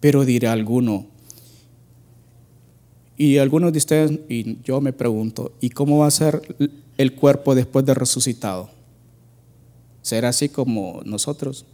Pero 0.00 0.24
dirá 0.24 0.52
alguno, 0.52 1.06
y 3.16 3.38
algunos 3.38 3.72
de 3.72 3.78
ustedes, 3.78 4.12
y 4.28 4.62
yo 4.62 4.80
me 4.80 4.92
pregunto, 4.92 5.52
¿y 5.60 5.70
cómo 5.70 5.98
va 5.98 6.06
a 6.06 6.10
ser 6.10 6.42
el 6.98 7.14
cuerpo 7.14 7.54
después 7.54 7.84
de 7.86 7.94
resucitado? 7.94 8.70
¿Será 10.02 10.28
así 10.28 10.48
como 10.48 11.00
nosotros? 11.04 11.64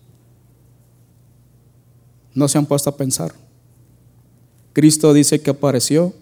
No 2.35 2.49
se 2.49 2.59
han 2.59 2.67
puesto 2.67 2.91
a 2.91 2.97
pensar. 2.97 3.33
Cristo 4.73 5.13
dice 5.13 5.41
que 5.41 5.51
apareció 5.51 6.15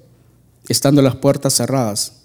estando 0.68 1.02
las 1.02 1.16
puertas 1.16 1.54
cerradas. 1.54 2.19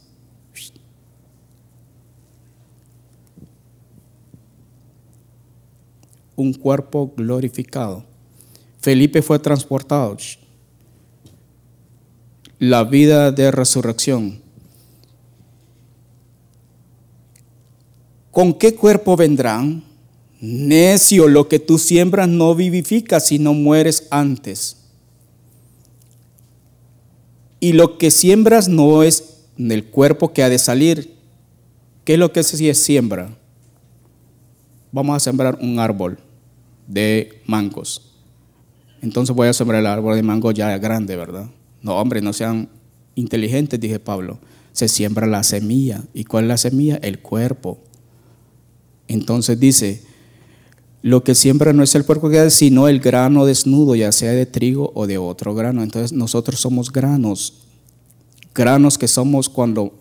Un 6.35 6.53
cuerpo 6.53 7.13
glorificado. 7.15 8.05
Felipe 8.79 9.21
fue 9.21 9.39
transportado. 9.39 10.17
La 12.59 12.83
vida 12.83 13.31
de 13.31 13.51
resurrección. 13.51 14.41
¿Con 18.31 18.53
qué 18.53 18.75
cuerpo 18.75 19.15
vendrán? 19.15 19.83
Necio, 20.41 21.27
lo 21.27 21.47
que 21.47 21.59
tú 21.59 21.79
siembras 21.79 22.27
no 22.27 22.53
vivifica 22.53 23.19
si 23.19 23.39
no 23.39 23.53
mueres 23.53 24.07
antes. 24.11 24.77
Y 27.59 27.73
lo 27.73 27.97
que 27.97 28.11
siembras 28.11 28.67
no 28.67 29.03
es 29.03 29.45
el 29.57 29.85
cuerpo 29.85 30.33
que 30.33 30.43
ha 30.43 30.49
de 30.49 30.59
salir. 30.59 31.15
¿Qué 32.03 32.13
es 32.13 32.19
lo 32.19 32.31
que 32.31 32.43
se 32.43 32.73
siembra? 32.75 33.35
Vamos 34.91 35.15
a 35.15 35.19
sembrar 35.19 35.57
un 35.59 35.79
árbol 35.79 36.19
de 36.87 37.41
mangos. 37.45 38.13
Entonces 39.01 39.35
voy 39.35 39.47
a 39.47 39.53
sembrar 39.53 39.81
el 39.81 39.87
árbol 39.87 40.15
de 40.15 40.23
mango 40.23 40.51
ya 40.51 40.77
grande, 40.77 41.15
¿verdad? 41.15 41.49
No, 41.81 41.95
hombre, 41.97 42.21
no 42.21 42.33
sean 42.33 42.69
inteligentes, 43.15 43.79
dije 43.79 43.99
Pablo. 43.99 44.39
Se 44.71 44.87
siembra 44.87 45.27
la 45.27 45.43
semilla. 45.43 46.03
¿Y 46.13 46.25
cuál 46.25 46.45
es 46.45 46.47
la 46.49 46.57
semilla? 46.57 46.97
El 46.97 47.19
cuerpo. 47.19 47.79
Entonces 49.07 49.59
dice, 49.59 50.01
lo 51.01 51.23
que 51.23 51.35
siembra 51.35 51.71
no 51.71 51.83
es 51.83 51.93
el 51.93 52.03
cuerpo 52.03 52.29
que 52.29 52.49
sino 52.49 52.87
el 52.87 52.99
grano 52.99 53.45
desnudo, 53.45 53.95
ya 53.95 54.11
sea 54.11 54.31
de 54.31 54.47
trigo 54.47 54.91
o 54.95 55.05
de 55.05 55.19
otro 55.19 55.53
grano. 55.53 55.83
Entonces 55.83 56.11
nosotros 56.11 56.59
somos 56.59 56.91
granos, 56.91 57.53
granos 58.55 58.97
que 58.97 59.07
somos 59.07 59.47
cuando 59.47 59.93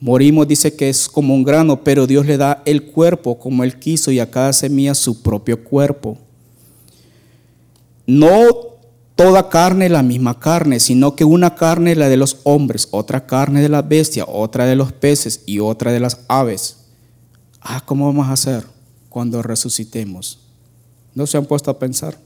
morimos, 0.00 0.48
dice 0.48 0.76
que 0.76 0.88
es 0.88 1.08
como 1.08 1.34
un 1.34 1.44
grano, 1.44 1.82
pero 1.82 2.06
Dios 2.06 2.26
le 2.26 2.36
da 2.36 2.62
el 2.64 2.84
cuerpo 2.84 3.38
como 3.38 3.64
Él 3.64 3.78
quiso 3.78 4.10
y 4.10 4.20
a 4.20 4.30
cada 4.30 4.52
semilla 4.52 4.94
su 4.94 5.22
propio 5.22 5.62
cuerpo. 5.62 6.18
No 8.06 8.76
toda 9.16 9.48
carne 9.48 9.88
la 9.88 10.02
misma 10.02 10.38
carne, 10.38 10.78
sino 10.78 11.16
que 11.16 11.24
una 11.24 11.54
carne 11.54 11.92
es 11.92 11.98
la 11.98 12.08
de 12.08 12.18
los 12.18 12.38
hombres, 12.44 12.88
otra 12.90 13.26
carne 13.26 13.62
de 13.62 13.70
la 13.70 13.82
bestia, 13.82 14.24
otra 14.28 14.66
de 14.66 14.76
los 14.76 14.92
peces 14.92 15.42
y 15.46 15.58
otra 15.58 15.90
de 15.90 16.00
las 16.00 16.20
aves. 16.28 16.76
Ah, 17.60 17.82
¿cómo 17.84 18.06
vamos 18.06 18.28
a 18.28 18.32
hacer 18.32 18.66
cuando 19.08 19.42
resucitemos? 19.42 20.38
¿No 21.14 21.26
se 21.26 21.38
han 21.38 21.46
puesto 21.46 21.70
a 21.70 21.78
pensar? 21.78 22.25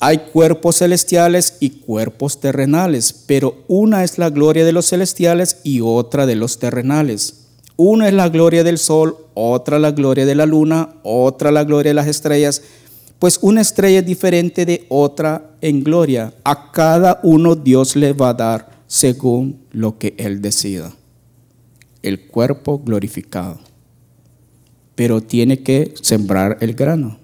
Hay 0.00 0.18
cuerpos 0.32 0.76
celestiales 0.78 1.56
y 1.58 1.70
cuerpos 1.70 2.40
terrenales, 2.40 3.12
pero 3.26 3.64
una 3.66 4.04
es 4.04 4.18
la 4.18 4.30
gloria 4.30 4.64
de 4.64 4.72
los 4.72 4.88
celestiales 4.88 5.58
y 5.64 5.80
otra 5.80 6.24
de 6.24 6.36
los 6.36 6.58
terrenales. 6.58 7.46
Una 7.76 8.08
es 8.08 8.14
la 8.14 8.28
gloria 8.28 8.62
del 8.62 8.78
sol, 8.78 9.16
otra 9.34 9.78
la 9.78 9.90
gloria 9.90 10.24
de 10.24 10.34
la 10.34 10.46
luna, 10.46 10.94
otra 11.02 11.50
la 11.50 11.64
gloria 11.64 11.90
de 11.90 11.94
las 11.94 12.06
estrellas, 12.06 12.62
pues 13.18 13.40
una 13.42 13.60
estrella 13.60 13.98
es 13.98 14.06
diferente 14.06 14.64
de 14.64 14.86
otra 14.88 15.50
en 15.60 15.82
gloria. 15.82 16.32
A 16.44 16.70
cada 16.70 17.18
uno 17.24 17.56
Dios 17.56 17.96
le 17.96 18.12
va 18.12 18.30
a 18.30 18.34
dar 18.34 18.82
según 18.86 19.60
lo 19.72 19.98
que 19.98 20.14
Él 20.18 20.40
decida. 20.40 20.92
El 22.02 22.28
cuerpo 22.28 22.78
glorificado. 22.78 23.58
Pero 24.94 25.20
tiene 25.20 25.62
que 25.62 25.94
sembrar 26.00 26.58
el 26.60 26.74
grano. 26.74 27.17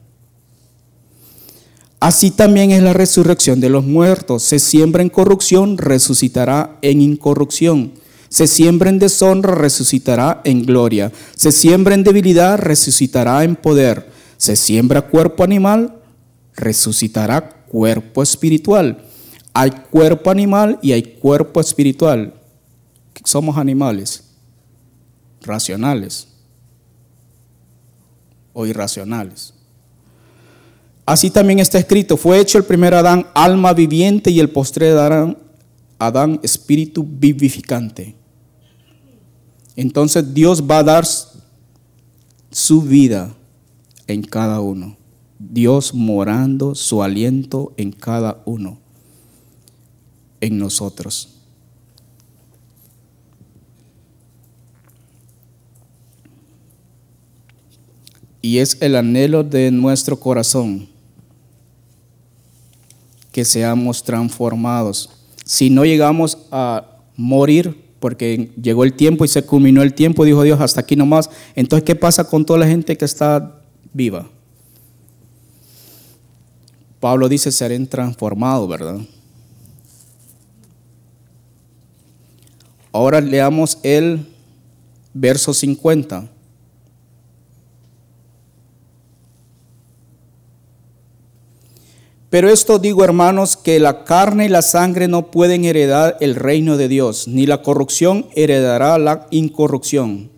Así 2.05 2.31
también 2.31 2.71
es 2.71 2.83
la 2.83 2.93
resurrección 2.93 3.61
de 3.63 3.71
los 3.71 3.83
muertos. 3.83 4.43
Se 4.43 4.59
siembra 4.59 5.01
en 5.01 5.09
corrupción, 5.09 5.79
resucitará 5.79 6.77
en 6.83 7.01
incorrupción. 7.01 7.95
Se 8.29 8.47
siembra 8.47 8.91
en 8.91 8.99
deshonra, 8.99 9.55
resucitará 9.55 10.43
en 10.45 10.67
gloria. 10.67 11.11
Se 11.35 11.51
siembra 11.51 11.95
en 11.95 12.05
debilidad, 12.05 12.59
resucitará 12.59 13.43
en 13.43 13.57
poder. 13.57 14.11
Se 14.37 14.55
siembra 14.55 15.09
cuerpo 15.09 15.45
animal, 15.45 15.99
resucitará 16.55 17.65
cuerpo 17.69 18.23
espiritual. 18.23 19.03
Hay 19.55 19.71
cuerpo 19.71 20.31
animal 20.31 20.79
y 20.83 20.93
hay 20.93 21.03
cuerpo 21.05 21.59
espiritual. 21.59 22.35
Somos 23.25 23.57
animales, 23.57 24.25
racionales 25.41 26.29
o 28.53 28.67
irracionales. 28.67 29.54
Así 31.07 31.31
también 31.31 31.59
está 31.59 31.79
escrito, 31.79 32.17
fue 32.17 32.41
hecho 32.41 32.57
el 32.57 32.65
primer 32.65 32.95
Adán 32.95 33.27
alma 33.35 33.75
viviente 33.75 34.31
y 34.31 34.41
el 34.41 34.49
postre 34.49 34.91
Adán, 34.91 35.37
Adán 35.99 36.41
espíritu 36.43 37.07
vivificante. 37.07 38.15
Entonces 39.77 40.33
Dios 40.33 40.63
va 40.63 40.79
a 40.79 40.83
dar 40.83 41.05
su 42.51 42.83
vida 42.83 43.35
en 44.07 44.23
cada 44.23 44.61
uno. 44.61 44.97
Dios 45.39 45.93
morando 45.93 46.75
su 46.75 47.03
aliento 47.03 47.75
en 47.77 47.93
cada 47.93 48.43
uno, 48.47 48.79
en 50.41 50.57
nosotros. 50.57 51.31
Y 58.41 58.59
es 58.59 58.79
el 58.81 58.97
anhelo 58.97 59.43
de 59.43 59.71
nuestro 59.71 60.19
corazón 60.19 60.94
que 63.35 63.45
seamos 63.45 64.05
transformados. 64.05 65.11
Si 65.45 65.69
no 65.69 65.85
llegamos 65.85 66.39
a 66.53 67.01
morir, 67.17 67.85
porque 67.99 68.53
llegó 68.63 68.85
el 68.85 68.93
tiempo 68.93 69.25
y 69.25 69.29
se 69.29 69.45
culminó 69.45 69.83
el 69.83 69.93
tiempo, 69.93 70.25
dijo 70.25 70.45
Dios, 70.45 70.61
hasta 70.61 70.83
aquí 70.83 70.95
nomás, 70.95 71.29
entonces, 71.57 71.85
¿qué 71.85 71.97
pasa 71.97 72.23
con 72.23 72.47
toda 72.47 72.61
la 72.61 72.69
gente 72.69 72.97
que 72.97 73.05
está 73.05 73.61
viva? 73.93 74.31
Pablo 77.01 77.29
dice, 77.29 77.51
serán 77.51 77.89
transformados, 77.89 78.69
¿verdad? 78.69 79.01
Ahora 82.93 83.21
leamos 83.21 83.81
el 83.83 84.29
verso 85.13 85.53
50. 85.53 86.31
Pero 92.35 92.49
esto 92.49 92.81
digo, 92.81 93.05
hermanos, 93.05 93.57
que 93.57 93.79
la 93.79 94.03
carne 94.03 94.47
y 94.47 94.49
la 94.49 94.61
sangre 94.61 95.07
no 95.07 95.31
pueden 95.31 95.65
heredar 95.65 96.17
el 96.19 96.35
reino 96.35 96.77
de 96.77 96.89
Dios, 96.89 97.29
ni 97.29 97.47
la 97.47 97.63
corrupción 97.63 98.27
heredará 98.35 98.99
la 98.99 99.29
incorrupción. 99.31 100.33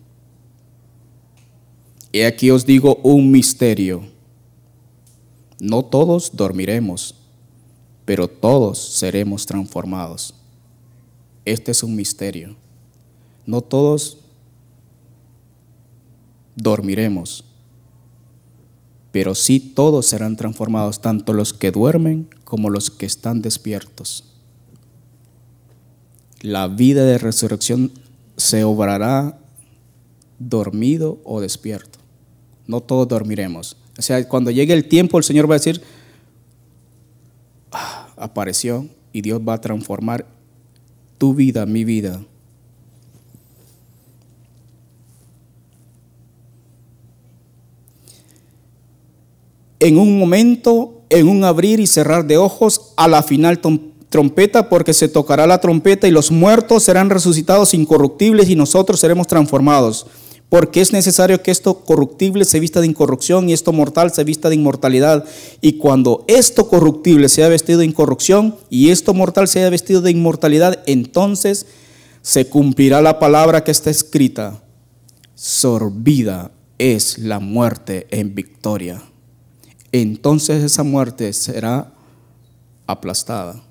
Y 2.11 2.21
aquí 2.21 2.51
os 2.51 2.67
digo 2.67 2.99
un 3.01 3.31
misterio. 3.31 4.03
No 5.59 5.85
todos 5.85 6.35
dormiremos, 6.35 7.15
pero 8.05 8.27
todos 8.27 8.77
seremos 8.77 9.47
transformados. 9.47 10.35
Este 11.45 11.71
es 11.71 11.81
un 11.81 11.95
misterio. 11.95 12.55
No 13.47 13.61
todos 13.61 14.19
dormiremos, 16.55 17.43
pero 19.17 19.33
sí 19.33 19.59
todos 19.59 20.05
serán 20.05 20.35
transformados, 20.35 21.01
tanto 21.01 21.33
los 21.33 21.51
que 21.51 21.71
duermen 21.71 22.29
como 22.43 22.69
los 22.69 22.91
que 22.91 23.07
están 23.07 23.41
despiertos. 23.41 24.25
La 26.41 26.67
vida 26.67 27.03
de 27.03 27.17
resurrección 27.17 27.91
se 28.35 28.63
obrará 28.63 29.39
dormido 30.37 31.19
o 31.23 31.41
despierto. 31.41 31.97
No 32.67 32.81
todos 32.81 33.07
dormiremos. 33.07 33.75
O 33.97 34.03
sea, 34.03 34.23
cuando 34.29 34.51
llegue 34.51 34.75
el 34.75 34.87
tiempo, 34.87 35.17
el 35.17 35.23
Señor 35.23 35.49
va 35.49 35.55
a 35.55 35.57
decir, 35.57 35.81
ah, 37.71 38.13
apareció 38.17 38.87
y 39.13 39.23
Dios 39.23 39.41
va 39.41 39.53
a 39.53 39.61
transformar 39.61 40.27
tu 41.17 41.33
vida, 41.33 41.65
mi 41.65 41.85
vida. 41.85 42.23
En 49.79 49.97
un 49.97 50.17
momento, 50.17 51.01
en 51.09 51.27
un 51.27 51.43
abrir 51.43 51.79
y 51.79 51.87
cerrar 51.87 52.25
de 52.25 52.37
ojos, 52.37 52.93
a 52.97 53.07
la 53.07 53.23
final 53.23 53.61
trompeta, 54.09 54.69
porque 54.69 54.93
se 54.93 55.07
tocará 55.07 55.45
la 55.45 55.61
trompeta 55.61 56.07
y 56.07 56.11
los 56.11 56.31
muertos 56.31 56.83
serán 56.83 57.09
resucitados 57.09 57.73
incorruptibles 57.73 58.49
y 58.49 58.55
nosotros 58.55 58.99
seremos 58.99 59.27
transformados. 59.27 60.07
Porque 60.49 60.79
es 60.79 60.93
necesario 60.93 61.43
que 61.43 61.51
esto 61.51 61.81
corruptible 61.81 62.45
se 62.45 62.61
vista 62.61 62.79
de 62.79 62.87
incorrupción 62.87 63.49
y 63.49 63.53
esto 63.53 63.73
mortal 63.73 64.13
se 64.13 64.23
vista 64.23 64.47
de 64.47 64.55
inmortalidad. 64.55 65.25
Y 65.59 65.73
cuando 65.73 66.23
esto 66.29 66.69
corruptible 66.69 67.27
sea 67.27 67.49
vestido 67.49 67.79
de 67.79 67.85
incorrupción 67.85 68.55
y 68.69 68.89
esto 68.89 69.13
mortal 69.13 69.49
sea 69.49 69.69
vestido 69.69 69.99
de 69.99 70.11
inmortalidad, 70.11 70.83
entonces 70.85 71.65
se 72.21 72.47
cumplirá 72.47 73.01
la 73.01 73.19
palabra 73.19 73.65
que 73.65 73.71
está 73.71 73.89
escrita. 73.89 74.63
Sorbida 75.35 76.51
es 76.77 77.17
la 77.17 77.39
muerte 77.39 78.07
en 78.09 78.33
victoria 78.33 79.03
entonces 79.91 80.63
esa 80.63 80.83
muerte 80.83 81.31
será 81.33 81.93
aplastada. 82.85 83.61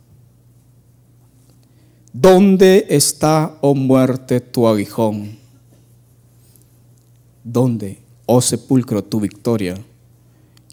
¿Dónde 2.12 2.86
está, 2.88 3.58
oh 3.60 3.74
muerte, 3.74 4.40
tu 4.40 4.66
aguijón? 4.66 5.38
¿Dónde? 7.44 8.06
oh 8.26 8.40
sepulcro, 8.40 9.02
tu 9.02 9.20
victoria. 9.20 9.76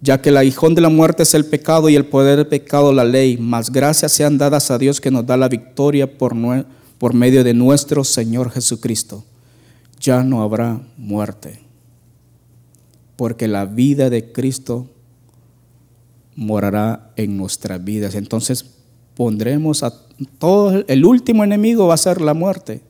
Ya 0.01 0.21
que 0.21 0.29
el 0.29 0.37
aguijón 0.37 0.75
de 0.75 0.81
la 0.81 0.89
muerte 0.89 1.23
es 1.23 1.33
el 1.33 1.45
pecado 1.45 1.87
y 1.87 1.95
el 1.95 2.05
poder 2.05 2.37
del 2.37 2.47
pecado 2.47 2.91
la 2.91 3.05
ley, 3.05 3.37
mas 3.37 3.71
gracias 3.71 4.11
sean 4.11 4.37
dadas 4.37 4.69
a 4.69 4.77
Dios 4.77 4.99
que 4.99 5.11
nos 5.11 5.25
da 5.25 5.37
la 5.37 5.47
victoria 5.47 6.17
por, 6.17 6.35
por 6.97 7.13
medio 7.13 7.43
de 7.43 7.53
nuestro 7.53 8.03
Señor 8.03 8.49
Jesucristo. 8.51 9.23
Ya 10.01 10.23
no 10.23 10.41
habrá 10.41 10.81
muerte, 10.97 11.61
porque 13.15 13.47
la 13.47 13.65
vida 13.65 14.09
de 14.09 14.33
Cristo 14.33 14.89
morará 16.35 17.11
en 17.15 17.37
nuestras 17.37 17.83
vidas. 17.83 18.15
Entonces 18.15 18.65
pondremos 19.15 19.83
a 19.83 19.93
todo, 20.39 20.83
el 20.87 21.05
último 21.05 21.43
enemigo 21.43 21.87
va 21.87 21.93
a 21.95 21.97
ser 21.97 22.21
la 22.21 22.33
muerte. 22.33 22.81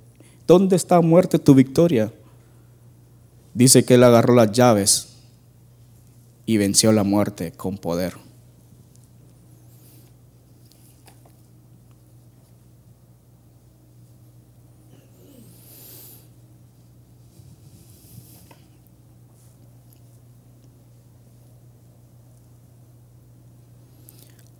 ¿Dónde 0.47 0.75
está 0.75 0.99
muerte 1.01 1.39
tu 1.39 1.53
victoria? 1.53 2.11
Dice 3.53 3.85
que 3.85 3.95
él 3.95 4.03
agarró 4.03 4.33
las 4.35 4.51
llaves 4.51 5.09
y 6.45 6.57
venció 6.57 6.91
la 6.91 7.03
muerte 7.03 7.51
con 7.51 7.77
poder. 7.77 8.13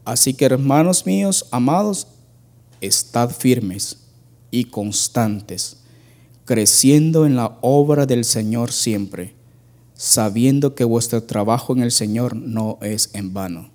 Así 0.06 0.34
que 0.34 0.46
hermanos 0.46 1.06
míos, 1.06 1.46
amados, 1.52 2.08
estad 2.82 3.30
firmes 3.30 4.00
y 4.52 4.66
constantes, 4.66 5.78
creciendo 6.46 7.26
en 7.26 7.36
la 7.36 7.58
obra 7.62 8.06
del 8.06 8.26
Señor 8.26 8.72
siempre, 8.72 9.34
sabiendo 9.94 10.76
que 10.76 10.84
vuestro 10.84 11.24
trabajo 11.24 11.74
en 11.74 11.82
el 11.82 11.92
Señor 11.92 12.36
no 12.36 12.78
es 12.82 13.12
en 13.14 13.34
vano. 13.34 13.70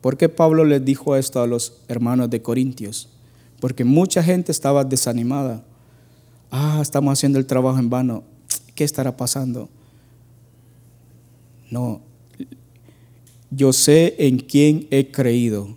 ¿Por 0.00 0.16
qué 0.16 0.28
Pablo 0.28 0.64
les 0.64 0.84
dijo 0.84 1.16
esto 1.16 1.42
a 1.42 1.46
los 1.46 1.80
hermanos 1.88 2.30
de 2.30 2.42
Corintios? 2.42 3.08
Porque 3.58 3.84
mucha 3.84 4.22
gente 4.22 4.52
estaba 4.52 4.84
desanimada. 4.84 5.64
Ah, 6.50 6.78
estamos 6.80 7.12
haciendo 7.12 7.38
el 7.38 7.46
trabajo 7.46 7.78
en 7.78 7.90
vano. 7.90 8.22
¿Qué 8.74 8.84
estará 8.84 9.16
pasando? 9.16 9.68
No, 11.70 12.02
yo 13.56 13.72
sé 13.72 14.14
en 14.18 14.38
quién 14.38 14.86
he 14.90 15.10
creído 15.10 15.76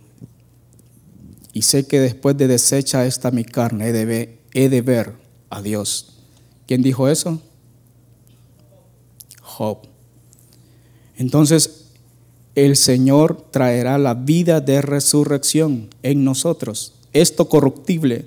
y 1.52 1.62
sé 1.62 1.86
que 1.86 2.00
después 2.00 2.36
de 2.36 2.46
deshecha 2.46 3.06
esta 3.06 3.30
mi 3.30 3.44
carne 3.44 3.88
he 3.88 3.92
de, 3.92 4.04
ver, 4.04 4.38
he 4.52 4.68
de 4.68 4.80
ver 4.80 5.14
a 5.50 5.62
Dios. 5.62 6.18
¿Quién 6.66 6.82
dijo 6.82 7.08
eso? 7.08 7.40
Job. 9.42 9.78
Entonces, 11.16 11.86
el 12.54 12.76
Señor 12.76 13.50
traerá 13.50 13.98
la 13.98 14.14
vida 14.14 14.60
de 14.60 14.82
resurrección 14.82 15.88
en 16.02 16.24
nosotros. 16.24 16.94
Esto 17.12 17.48
corruptible, 17.48 18.26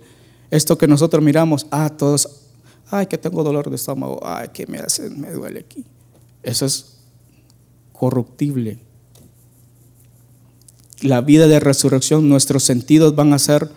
esto 0.49 0.77
que 0.77 0.87
nosotros 0.87 1.23
miramos, 1.23 1.67
ah, 1.71 1.89
todos, 1.89 2.47
ay, 2.89 3.05
que 3.05 3.17
tengo 3.17 3.43
dolor 3.43 3.69
de 3.69 3.75
estómago, 3.75 4.19
ay, 4.23 4.49
que 4.53 4.67
me 4.67 4.79
hace, 4.79 5.09
me 5.09 5.31
duele 5.31 5.61
aquí. 5.61 5.85
Eso 6.43 6.65
es 6.65 6.97
corruptible 7.93 8.90
la 11.01 11.21
vida 11.21 11.47
de 11.47 11.59
resurrección, 11.59 12.29
nuestros 12.29 12.63
sentidos 12.63 13.15
van 13.15 13.33
a 13.33 13.39
ser 13.39 13.69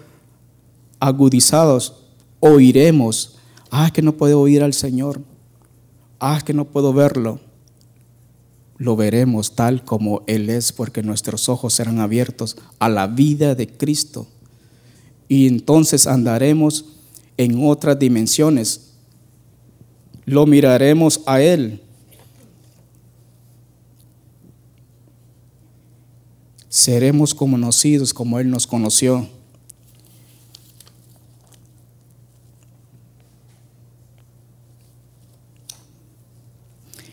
agudizados. 1.00 1.94
Oiremos. 2.40 3.36
Ah, 3.70 3.90
que 3.92 4.02
no 4.02 4.16
puedo 4.16 4.40
oír 4.40 4.62
al 4.62 4.74
Señor. 4.74 5.20
Ah, 6.20 6.40
que 6.44 6.54
no 6.54 6.66
puedo 6.66 6.92
verlo. 6.92 7.40
Lo 8.76 8.96
veremos 8.96 9.54
tal 9.54 9.84
como 9.84 10.22
Él 10.26 10.50
es, 10.50 10.72
porque 10.72 11.02
nuestros 11.02 11.48
ojos 11.48 11.74
serán 11.74 12.00
abiertos 12.00 12.56
a 12.78 12.88
la 12.88 13.06
vida 13.06 13.54
de 13.54 13.68
Cristo. 13.68 14.26
Y 15.28 15.46
entonces 15.46 16.06
andaremos 16.06 16.84
en 17.36 17.66
otras 17.66 17.98
dimensiones. 17.98 18.92
Lo 20.24 20.46
miraremos 20.46 21.22
a 21.26 21.40
Él 21.40 21.83
seremos 26.74 27.36
conocidos 27.36 28.12
como 28.12 28.40
Él 28.40 28.50
nos 28.50 28.66
conoció. 28.66 29.28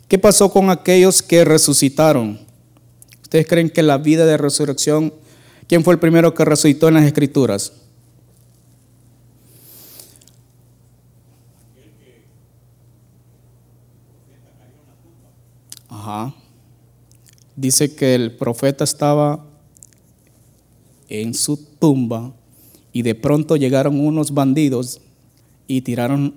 ¿Qué 0.08 0.18
pasó 0.18 0.52
con 0.52 0.72
aquellos 0.72 1.22
que 1.22 1.46
resucitaron? 1.46 2.40
¿Ustedes 3.22 3.46
creen 3.48 3.70
que 3.70 3.84
la 3.84 4.00
vida 4.00 4.26
de 4.26 4.36
resurrección, 4.36 5.14
quién 5.68 5.84
fue 5.84 5.94
el 5.94 6.00
primero 6.00 6.34
que 6.34 6.44
resucitó 6.44 6.88
en 6.88 6.96
las 6.96 7.06
escrituras? 7.06 7.72
Ajá. 15.88 16.34
Dice 17.56 17.94
que 17.94 18.16
el 18.16 18.36
profeta 18.36 18.84
estaba 18.84 19.51
en 21.12 21.34
su 21.34 21.58
tumba 21.58 22.34
y 22.94 23.02
de 23.02 23.16
pronto 23.16 23.58
llegaron 23.58 24.00
unos 24.00 24.34
bandidos 24.34 25.02
y 25.68 25.82
tiraron, 25.82 26.36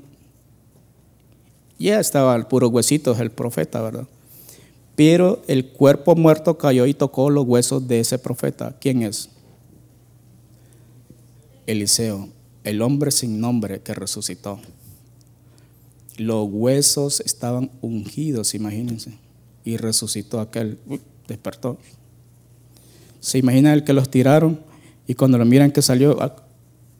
ya 1.78 2.00
estaba 2.00 2.34
el 2.34 2.46
puro 2.46 2.68
huesito 2.68 3.16
el 3.18 3.30
profeta, 3.30 3.80
¿verdad? 3.82 4.06
Pero 4.96 5.42
el 5.48 5.68
cuerpo 5.68 6.14
muerto 6.14 6.58
cayó 6.58 6.86
y 6.86 6.94
tocó 6.94 7.30
los 7.30 7.46
huesos 7.46 7.86
de 7.88 8.00
ese 8.00 8.18
profeta. 8.18 8.76
¿Quién 8.80 9.02
es? 9.02 9.28
Eliseo, 11.66 12.28
el 12.62 12.82
hombre 12.82 13.10
sin 13.10 13.40
nombre 13.40 13.80
que 13.80 13.94
resucitó. 13.94 14.60
Los 16.16 16.48
huesos 16.50 17.20
estaban 17.20 17.70
ungidos, 17.80 18.54
imagínense, 18.54 19.18
y 19.64 19.76
resucitó 19.76 20.40
aquel, 20.40 20.78
despertó. 21.26 21.78
Se 23.24 23.38
imagina 23.38 23.72
el 23.72 23.84
que 23.84 23.94
los 23.94 24.10
tiraron 24.10 24.60
y 25.06 25.14
cuando 25.14 25.38
lo 25.38 25.46
miran 25.46 25.72
que 25.72 25.80
salió, 25.80 26.20
ah, 26.20 26.36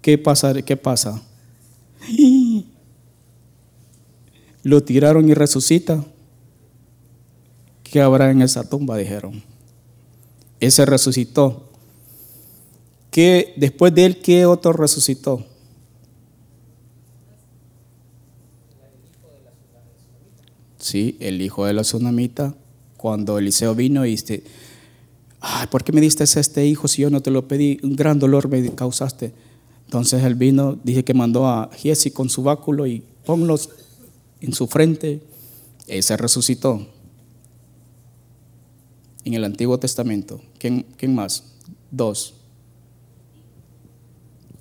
¿qué 0.01 0.17
pasa? 0.17 0.55
¿Qué 0.63 0.75
pasa? 0.75 1.23
Lo 4.63 4.83
tiraron 4.83 5.29
y 5.29 5.35
resucita. 5.35 6.03
¿Qué 7.83 8.01
habrá 8.01 8.31
en 8.31 8.41
esa 8.41 8.67
tumba? 8.67 8.97
Dijeron. 8.97 9.43
Ese 10.61 10.87
resucitó. 10.87 11.69
¿Qué, 13.11 13.53
después 13.59 13.95
de 13.95 14.07
él, 14.07 14.23
¿qué 14.23 14.47
otro 14.47 14.73
resucitó? 14.73 15.45
Sí, 20.79 21.19
el 21.21 21.43
hijo 21.43 21.67
de 21.67 21.75
la 21.75 21.83
tsunamita, 21.83 22.55
cuando 22.97 23.37
Eliseo 23.37 23.75
vino 23.75 24.07
y 24.07 24.17
¿por 25.71 25.85
qué 25.85 25.93
me 25.93 26.01
diste 26.01 26.25
este 26.25 26.67
hijo 26.67 26.89
si 26.89 27.03
yo 27.03 27.11
no 27.11 27.21
te 27.21 27.31
lo 27.31 27.47
pedí? 27.49 27.79
Un 27.83 27.97
gran 27.97 28.19
dolor 28.19 28.49
me 28.49 28.75
causaste. 28.75 29.33
Entonces 29.85 30.23
él 30.25 30.35
vino, 30.35 30.79
dije 30.83 31.05
que 31.05 31.15
mandó 31.15 31.47
a 31.47 31.71
Giesi 31.75 32.11
con 32.11 32.29
su 32.29 32.43
báculo 32.43 32.87
y 32.87 33.03
ponlos 33.25 33.71
en 34.41 34.53
su 34.53 34.67
frente. 34.67 35.23
Él 35.87 36.03
se 36.03 36.17
resucitó. 36.17 36.87
En 39.25 39.35
el 39.35 39.45
Antiguo 39.45 39.79
Testamento. 39.79 40.41
¿Quién, 40.59 40.85
quién 40.97 41.15
más? 41.15 41.45
Dos. 41.91 42.35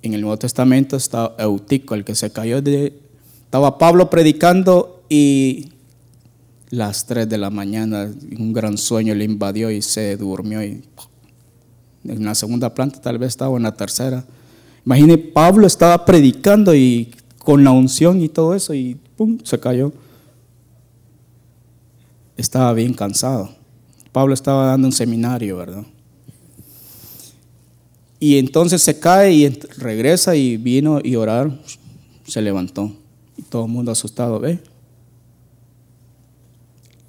En 0.02 0.14
el 0.14 0.20
Nuevo 0.20 0.38
Testamento 0.38 0.96
está 0.96 1.34
Eutico, 1.38 1.94
el 1.94 2.04
que 2.04 2.14
se 2.14 2.30
cayó 2.30 2.62
de... 2.62 2.98
Estaba 3.44 3.78
Pablo 3.78 4.10
predicando 4.10 5.04
y 5.08 5.73
las 6.74 7.06
3 7.06 7.28
de 7.28 7.38
la 7.38 7.50
mañana, 7.50 8.10
un 8.38 8.52
gran 8.52 8.76
sueño 8.76 9.14
le 9.14 9.24
invadió 9.24 9.70
y 9.70 9.80
se 9.80 10.16
durmió. 10.16 10.62
Y 10.62 10.82
en 12.04 12.24
la 12.24 12.34
segunda 12.34 12.74
planta 12.74 13.00
tal 13.00 13.18
vez 13.18 13.28
estaba, 13.28 13.56
en 13.56 13.62
la 13.62 13.72
tercera. 13.72 14.24
Imagine, 14.84 15.16
Pablo 15.18 15.66
estaba 15.66 16.04
predicando 16.04 16.74
y 16.74 17.14
con 17.38 17.64
la 17.64 17.70
unción 17.70 18.20
y 18.20 18.28
todo 18.28 18.54
eso 18.54 18.74
y 18.74 18.96
¡pum! 19.16 19.38
se 19.44 19.58
cayó. 19.58 19.92
Estaba 22.36 22.72
bien 22.72 22.92
cansado. 22.92 23.50
Pablo 24.12 24.34
estaba 24.34 24.66
dando 24.66 24.88
un 24.88 24.92
seminario, 24.92 25.56
¿verdad? 25.56 25.84
Y 28.18 28.38
entonces 28.38 28.82
se 28.82 28.98
cae 28.98 29.32
y 29.32 29.48
regresa 29.76 30.34
y 30.34 30.56
vino 30.56 31.00
y 31.02 31.16
orar, 31.16 31.60
se 32.26 32.42
levantó. 32.42 32.92
Y 33.36 33.42
todo 33.42 33.66
el 33.66 33.70
mundo 33.70 33.92
asustado, 33.92 34.40
¿ve? 34.40 34.60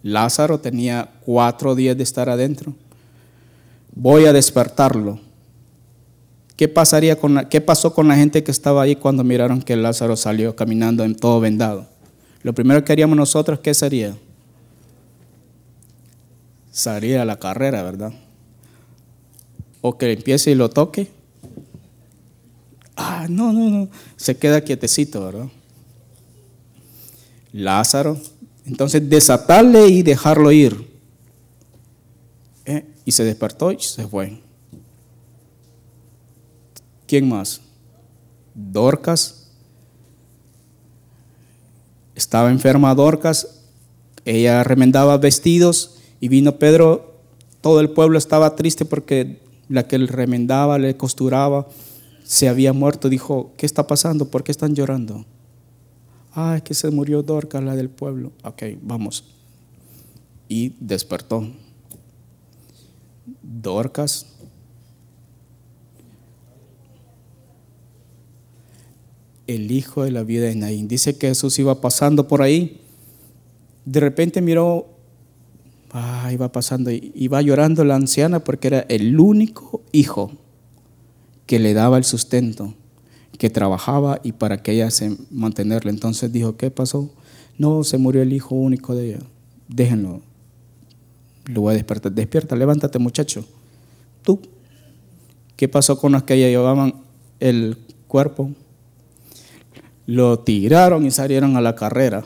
Lázaro 0.06 0.60
tenía 0.60 1.10
cuatro 1.26 1.74
días 1.74 1.98
de 1.98 2.04
estar 2.04 2.30
adentro. 2.30 2.76
Voy 3.96 4.26
a 4.26 4.34
despertarlo. 4.34 5.20
¿Qué, 6.56 6.68
pasaría 6.68 7.18
con 7.18 7.48
¿Qué 7.50 7.60
pasó 7.60 7.94
con 7.96 8.08
la 8.08 8.15
gente 8.15 8.44
que 8.44 8.52
estaba 8.52 8.84
ahí 8.84 8.96
cuando 8.96 9.24
miraron 9.24 9.63
que 9.63 9.76
Lázaro 9.76 10.15
salió 10.15 10.56
caminando 10.56 11.04
en 11.04 11.15
todo 11.15 11.39
vendado? 11.39 11.88
Lo 12.44 12.54
primero 12.54 12.86
que 12.86 12.91
haríamos 12.91 13.18
nosotros, 13.18 13.60
¿qué 13.62 13.74
sería? 13.74 14.15
salir 16.76 17.18
a 17.18 17.26
la 17.26 17.39
carrera, 17.39 17.82
¿verdad? 17.84 18.13
O 19.80 19.98
que 19.98 20.12
empiece 20.12 20.52
y 20.52 20.56
lo 20.56 20.70
toque. 20.70 21.10
Ah, 22.98 23.28
no, 23.30 23.54
no, 23.54 23.70
no. 23.70 23.89
Se 24.18 24.38
queda 24.38 24.62
quietecito, 24.62 25.24
¿verdad? 25.24 25.48
Lázaro. 27.54 28.20
Entonces 28.65 29.08
desatarle 29.10 29.88
y 29.88 30.01
dejarlo 30.01 30.51
ir. 30.51 30.89
¿Eh? 32.65 32.86
Y 33.06 33.12
se 33.12 33.23
despertó 33.23 33.71
y 33.71 33.80
se 33.80 34.08
fue. 34.08 34.41
¿Quién 37.08 37.30
más? 37.30 37.62
Dorcas. 38.56 39.47
Estaba 42.15 42.49
enferma 42.49 42.95
Dorcas. 42.95 43.62
Ella 44.23 44.63
remendaba 44.63 45.17
vestidos 45.17 45.99
y 46.19 46.30
vino 46.30 46.58
Pedro. 46.58 47.21
Todo 47.62 47.80
el 47.82 47.91
pueblo 47.91 48.17
estaba 48.17 48.56
triste 48.56 48.86
porque 48.86 49.41
la 49.69 49.88
que 49.88 49.99
le 49.99 50.08
remendaba, 50.08 50.80
le 50.80 50.97
costuraba, 50.97 51.67
se 52.23 52.47
había 52.47 52.73
muerto. 52.73 53.10
Dijo, 53.10 53.54
¿qué 53.58 53.65
está 53.65 53.86
pasando? 53.86 54.30
¿Por 54.30 54.43
qué 54.43 54.51
están 54.51 54.73
llorando? 54.73 55.25
Ah, 56.36 56.58
es 56.58 56.63
que 56.63 56.74
se 56.74 56.91
murió 56.91 57.24
Dorcas, 57.24 57.63
la 57.63 57.76
del 57.78 57.89
pueblo. 57.89 58.34
Ok, 58.43 58.63
vamos. 58.82 59.24
Y 60.50 60.76
despertó. 60.82 61.48
Dorcas. 63.41 64.26
El 69.48 69.71
hijo 69.71 70.04
de 70.04 70.12
la 70.12 70.24
vida 70.24 70.48
de 70.48 70.56
Naín. 70.56 70.89
Dice 70.89 71.17
que 71.17 71.30
Jesús 71.30 71.58
iba 71.58 71.80
pasando 71.80 72.28
por 72.28 72.41
ahí. 72.41 72.82
De 73.86 74.02
repente 74.02 74.41
miró, 74.41 74.89
ah, 75.91 76.30
iba 76.34 76.52
pasando, 76.52 76.91
iba 76.91 77.41
llorando 77.41 77.86
la 77.86 77.95
anciana 77.95 78.43
porque 78.43 78.67
era 78.67 78.80
el 78.89 79.17
único 79.19 79.84
hijo 79.93 80.32
que 81.45 81.60
le 81.60 81.74
daba 81.74 81.98
el 81.98 82.04
sustento, 82.04 82.74
que 83.38 83.50
trabajaba 83.50 84.19
y 84.24 84.32
para 84.32 84.62
que 84.62 84.74
ella 84.74 84.91
se 84.91 85.15
mantenerle. 85.32 85.91
Entonces 85.91 86.32
dijo, 86.32 86.58
¿qué 86.58 86.71
pasó? 86.71 87.10
No, 87.58 87.84
se 87.84 87.98
murió 87.98 88.21
el 88.21 88.34
hijo 88.34 88.56
único 88.56 88.95
de 88.95 89.10
ella. 89.10 89.19
Déjenlo. 89.67 90.21
Lo 91.45 91.62
voy 91.62 91.71
a 91.74 91.76
despertar. 91.76 92.12
Despierta, 92.12 92.56
levántate 92.56 93.00
muchacho. 93.00 93.45
Tú. 94.24 94.39
¿Qué 95.56 95.69
pasó 95.69 95.98
con 95.98 96.12
los 96.12 96.24
que 96.24 96.38
llevaban 96.38 96.95
el 97.39 97.78
cuerpo? 98.08 98.52
Lo 100.06 100.39
tiraron 100.39 101.06
y 101.06 101.12
salieron 101.12 101.56
a 101.56 101.62
la 101.62 101.76
carrera. 101.76 102.26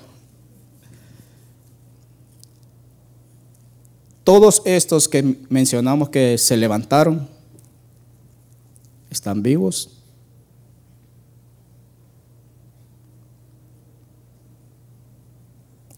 Todos 4.23 4.61
estos 4.65 5.07
que 5.07 5.37
mencionamos 5.49 6.09
que 6.09 6.37
se 6.37 6.57
levantaron, 6.57 7.27
¿están 9.09 9.41
vivos? 9.41 9.98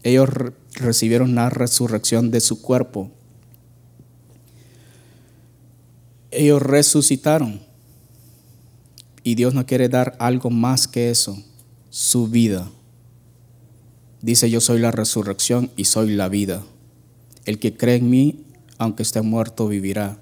Ellos 0.02 0.28
recibieron 0.74 1.34
la 1.34 1.50
resurrección 1.50 2.30
de 2.30 2.40
su 2.40 2.60
cuerpo. 2.60 3.10
Ellos 6.30 6.62
resucitaron. 6.62 7.60
Y 9.22 9.36
Dios 9.36 9.54
no 9.54 9.64
quiere 9.66 9.88
dar 9.88 10.16
algo 10.18 10.50
más 10.50 10.88
que 10.88 11.10
eso, 11.10 11.40
su 11.90 12.26
vida. 12.26 12.68
Dice, 14.20 14.50
yo 14.50 14.60
soy 14.60 14.80
la 14.80 14.90
resurrección 14.90 15.70
y 15.76 15.84
soy 15.84 16.14
la 16.14 16.28
vida. 16.28 16.64
El 17.44 17.58
que 17.58 17.76
cree 17.76 17.96
en 17.96 18.10
mí, 18.10 18.44
aunque 18.78 19.04
esté 19.04 19.22
muerto, 19.22 19.68
vivirá. 19.68 20.18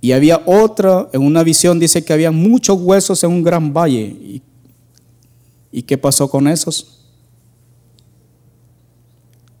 Y 0.00 0.12
había 0.12 0.42
otra, 0.46 1.08
en 1.12 1.22
una 1.22 1.42
visión 1.42 1.78
dice 1.78 2.04
que 2.04 2.12
había 2.12 2.30
muchos 2.30 2.78
huesos 2.80 3.24
en 3.24 3.30
un 3.30 3.42
gran 3.42 3.72
valle. 3.72 4.02
¿Y, 4.02 4.42
¿y 5.72 5.82
qué 5.82 5.96
pasó 5.96 6.30
con 6.30 6.48
esos? 6.48 6.97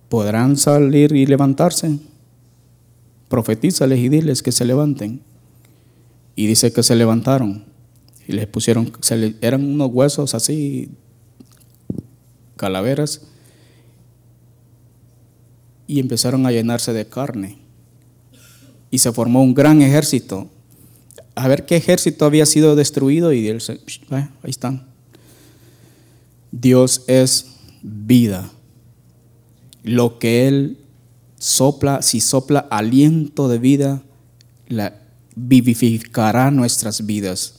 Podrán 0.08 0.56
salir 0.56 1.12
y 1.12 1.26
levantarse. 1.26 1.98
Profetízales 3.28 3.98
y 3.98 4.08
diles 4.08 4.42
que 4.42 4.52
se 4.52 4.64
levanten. 4.64 5.22
Y 6.34 6.46
dice 6.46 6.72
que 6.72 6.82
se 6.82 6.96
levantaron. 6.96 7.64
Y 8.26 8.32
les 8.32 8.46
pusieron, 8.46 8.92
eran 9.40 9.64
unos 9.64 9.90
huesos 9.92 10.34
así, 10.34 10.90
calaveras. 12.56 13.22
Y 15.86 16.00
empezaron 16.00 16.46
a 16.46 16.52
llenarse 16.52 16.92
de 16.92 17.06
carne. 17.06 17.58
Y 18.90 18.98
se 18.98 19.12
formó 19.12 19.42
un 19.42 19.54
gran 19.54 19.82
ejército. 19.82 20.48
A 21.34 21.48
ver 21.48 21.66
qué 21.66 21.76
ejército 21.76 22.24
había 22.24 22.46
sido 22.46 22.76
destruido 22.76 23.32
y 23.32 23.48
ahí 23.48 24.28
están. 24.44 24.86
Dios 26.50 27.04
es 27.06 27.56
vida 27.82 28.50
lo 29.82 30.18
que 30.18 30.48
Él 30.48 30.78
sopla, 31.38 32.02
si 32.02 32.20
sopla 32.20 32.60
aliento 32.70 33.48
de 33.48 33.58
vida, 33.58 34.02
la 34.68 34.94
vivificará 35.34 36.50
nuestras 36.50 37.06
vidas. 37.06 37.54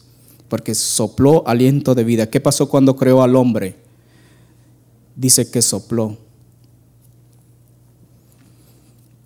Porque 0.48 0.74
sopló 0.74 1.48
aliento 1.48 1.96
de 1.96 2.04
vida. 2.04 2.30
¿Qué 2.30 2.40
pasó 2.40 2.70
cuando 2.70 2.96
creó 2.96 3.22
al 3.22 3.36
hombre? 3.36 3.76
Dice 5.16 5.50
que 5.50 5.62
sopló. 5.62 6.18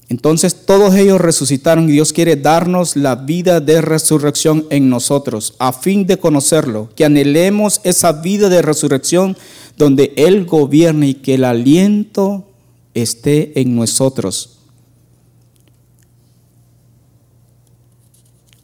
Entonces 0.09 0.65
todos 0.67 0.93
ellos 0.93 1.19
resucitaron 1.19 1.89
y 1.89 1.93
Dios 1.93 2.13
quiere 2.13 2.35
darnos 2.35 2.95
la 2.95 3.15
vida 3.15 3.59
de 3.59 3.81
resurrección 3.81 4.67
en 4.69 4.87
nosotros, 4.87 5.55
a 5.57 5.73
fin 5.73 6.05
de 6.05 6.19
conocerlo, 6.19 6.89
que 6.95 7.05
anhelemos 7.05 7.81
esa 7.83 8.11
vida 8.11 8.47
de 8.49 8.61
resurrección 8.61 9.35
donde 9.75 10.13
Él 10.15 10.45
gobierne 10.45 11.07
y 11.07 11.13
que 11.15 11.33
el 11.33 11.45
aliento 11.45 12.45
esté 12.93 13.59
en 13.59 13.75
nosotros. 13.75 14.59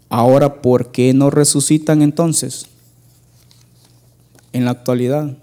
Ahora, 0.10 0.62
¿por 0.62 0.92
qué 0.92 1.14
no 1.14 1.30
resucitan 1.30 2.02
entonces? 2.02 2.66
En 4.52 4.66
la 4.66 4.72
actualidad. 4.72 5.38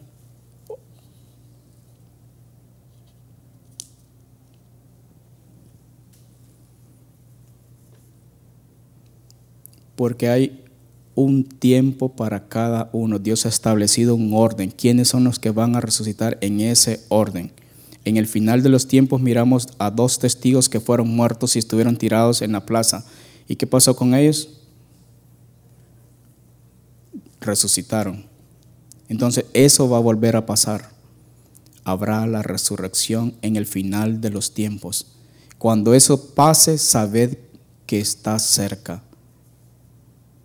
Porque 9.94 10.28
hay 10.28 10.64
un 11.14 11.44
tiempo 11.44 12.10
para 12.10 12.48
cada 12.48 12.90
uno. 12.92 13.18
Dios 13.18 13.46
ha 13.46 13.48
establecido 13.48 14.16
un 14.16 14.34
orden. 14.34 14.70
¿Quiénes 14.70 15.08
son 15.08 15.24
los 15.24 15.38
que 15.38 15.50
van 15.50 15.76
a 15.76 15.80
resucitar 15.80 16.36
en 16.40 16.60
ese 16.60 17.00
orden? 17.08 17.52
En 18.06 18.16
el 18.16 18.28
final 18.28 18.62
de 18.62 18.68
los 18.68 18.86
tiempos 18.86 19.20
miramos 19.20 19.66
a 19.78 19.90
dos 19.90 20.20
testigos 20.20 20.68
que 20.68 20.78
fueron 20.78 21.08
muertos 21.08 21.56
y 21.56 21.58
estuvieron 21.58 21.96
tirados 21.96 22.40
en 22.40 22.52
la 22.52 22.64
plaza. 22.64 23.04
¿Y 23.48 23.56
qué 23.56 23.66
pasó 23.66 23.96
con 23.96 24.14
ellos? 24.14 24.60
Resucitaron. 27.40 28.24
Entonces 29.08 29.46
eso 29.54 29.88
va 29.88 29.96
a 29.96 30.00
volver 30.00 30.36
a 30.36 30.46
pasar. 30.46 30.90
Habrá 31.82 32.24
la 32.28 32.42
resurrección 32.42 33.34
en 33.42 33.56
el 33.56 33.66
final 33.66 34.20
de 34.20 34.30
los 34.30 34.54
tiempos. 34.54 35.08
Cuando 35.58 35.92
eso 35.92 36.32
pase, 36.32 36.78
sabed 36.78 37.38
que 37.86 37.98
está 37.98 38.38
cerca. 38.38 39.02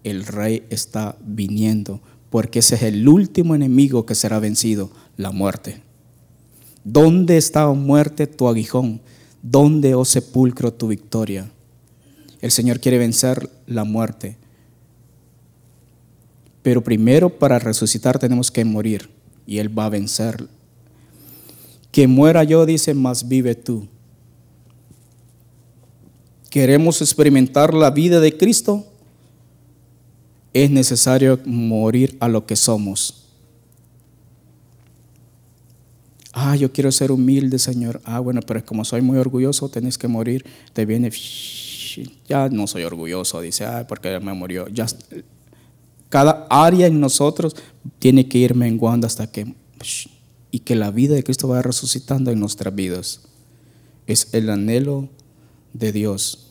El 0.04 0.26
rey 0.26 0.66
está 0.72 1.16
viniendo, 1.24 2.02
porque 2.32 2.58
ese 2.58 2.74
es 2.74 2.82
el 2.82 3.08
último 3.08 3.54
enemigo 3.54 4.08
que 4.08 4.16
será 4.16 4.40
vencido, 4.40 4.90
la 5.16 5.32
muerte. 5.32 5.84
¿Dónde 6.84 7.38
está, 7.38 7.70
oh 7.70 7.76
muerte, 7.76 8.28
tu 8.28 8.48
aguijón? 8.48 9.02
¿Dónde, 9.42 9.96
oh 9.96 10.06
sepulcro, 10.06 10.74
tu 10.74 10.88
victoria? 10.88 11.52
El 12.42 12.52
Señor 12.52 12.80
quiere 12.80 12.98
vencer 12.98 13.50
la 13.68 13.84
muerte. 13.84 14.38
Pero 16.64 16.84
primero 16.84 17.30
para 17.30 17.60
resucitar 17.60 18.20
tenemos 18.20 18.52
que 18.52 18.66
morir 18.66 19.10
y 19.46 19.60
Él 19.60 19.78
va 19.78 19.86
a 19.86 19.90
vencer. 19.90 20.48
Que 21.92 22.08
muera 22.08 22.44
yo, 22.44 22.66
dice, 22.66 22.94
más 22.94 23.28
vive 23.28 23.56
tú. 23.56 23.88
¿Queremos 26.50 27.02
experimentar 27.02 27.74
la 27.74 27.92
vida 27.92 28.20
de 28.20 28.38
Cristo? 28.38 28.86
Es 30.54 30.70
necesario 30.70 31.40
morir 31.46 32.18
a 32.20 32.28
lo 32.28 32.46
que 32.46 32.56
somos. 32.56 33.21
Ah, 36.34 36.56
yo 36.56 36.72
quiero 36.72 36.92
ser 36.92 37.12
humilde, 37.12 37.60
Señor. 37.60 38.02
Ah, 38.06 38.20
bueno, 38.20 38.42
pero 38.42 38.64
como 38.66 38.86
soy 38.86 39.02
muy 39.02 39.18
orgulloso, 39.18 39.70
tenés 39.70 39.98
que 39.98 40.08
morir. 40.08 40.46
Te 40.74 40.86
viene, 40.86 41.12
ya 42.28 42.48
no 42.50 42.68
soy 42.68 42.84
orgulloso, 42.84 43.42
dice, 43.42 43.66
ah, 43.66 43.86
porque 43.88 44.20
me 44.20 44.34
murió. 44.34 44.68
Ya, 44.70 44.86
cada 46.10 46.48
área 46.50 46.88
en 46.88 47.00
nosotros 47.00 47.56
tiene 48.00 48.28
que 48.28 48.38
ir 48.38 48.56
menguando 48.56 49.08
hasta 49.08 49.32
que, 49.32 49.56
y 50.52 50.60
que 50.60 50.76
la 50.76 50.92
vida 50.92 51.16
de 51.16 51.24
Cristo 51.24 51.48
vaya 51.48 51.64
resucitando 51.64 52.32
en 52.32 52.40
nuestras 52.40 52.74
vidas. 52.74 53.22
Es 54.08 54.34
el 54.34 54.50
anhelo 54.50 55.10
de 55.74 55.92
Dios. 55.92 56.51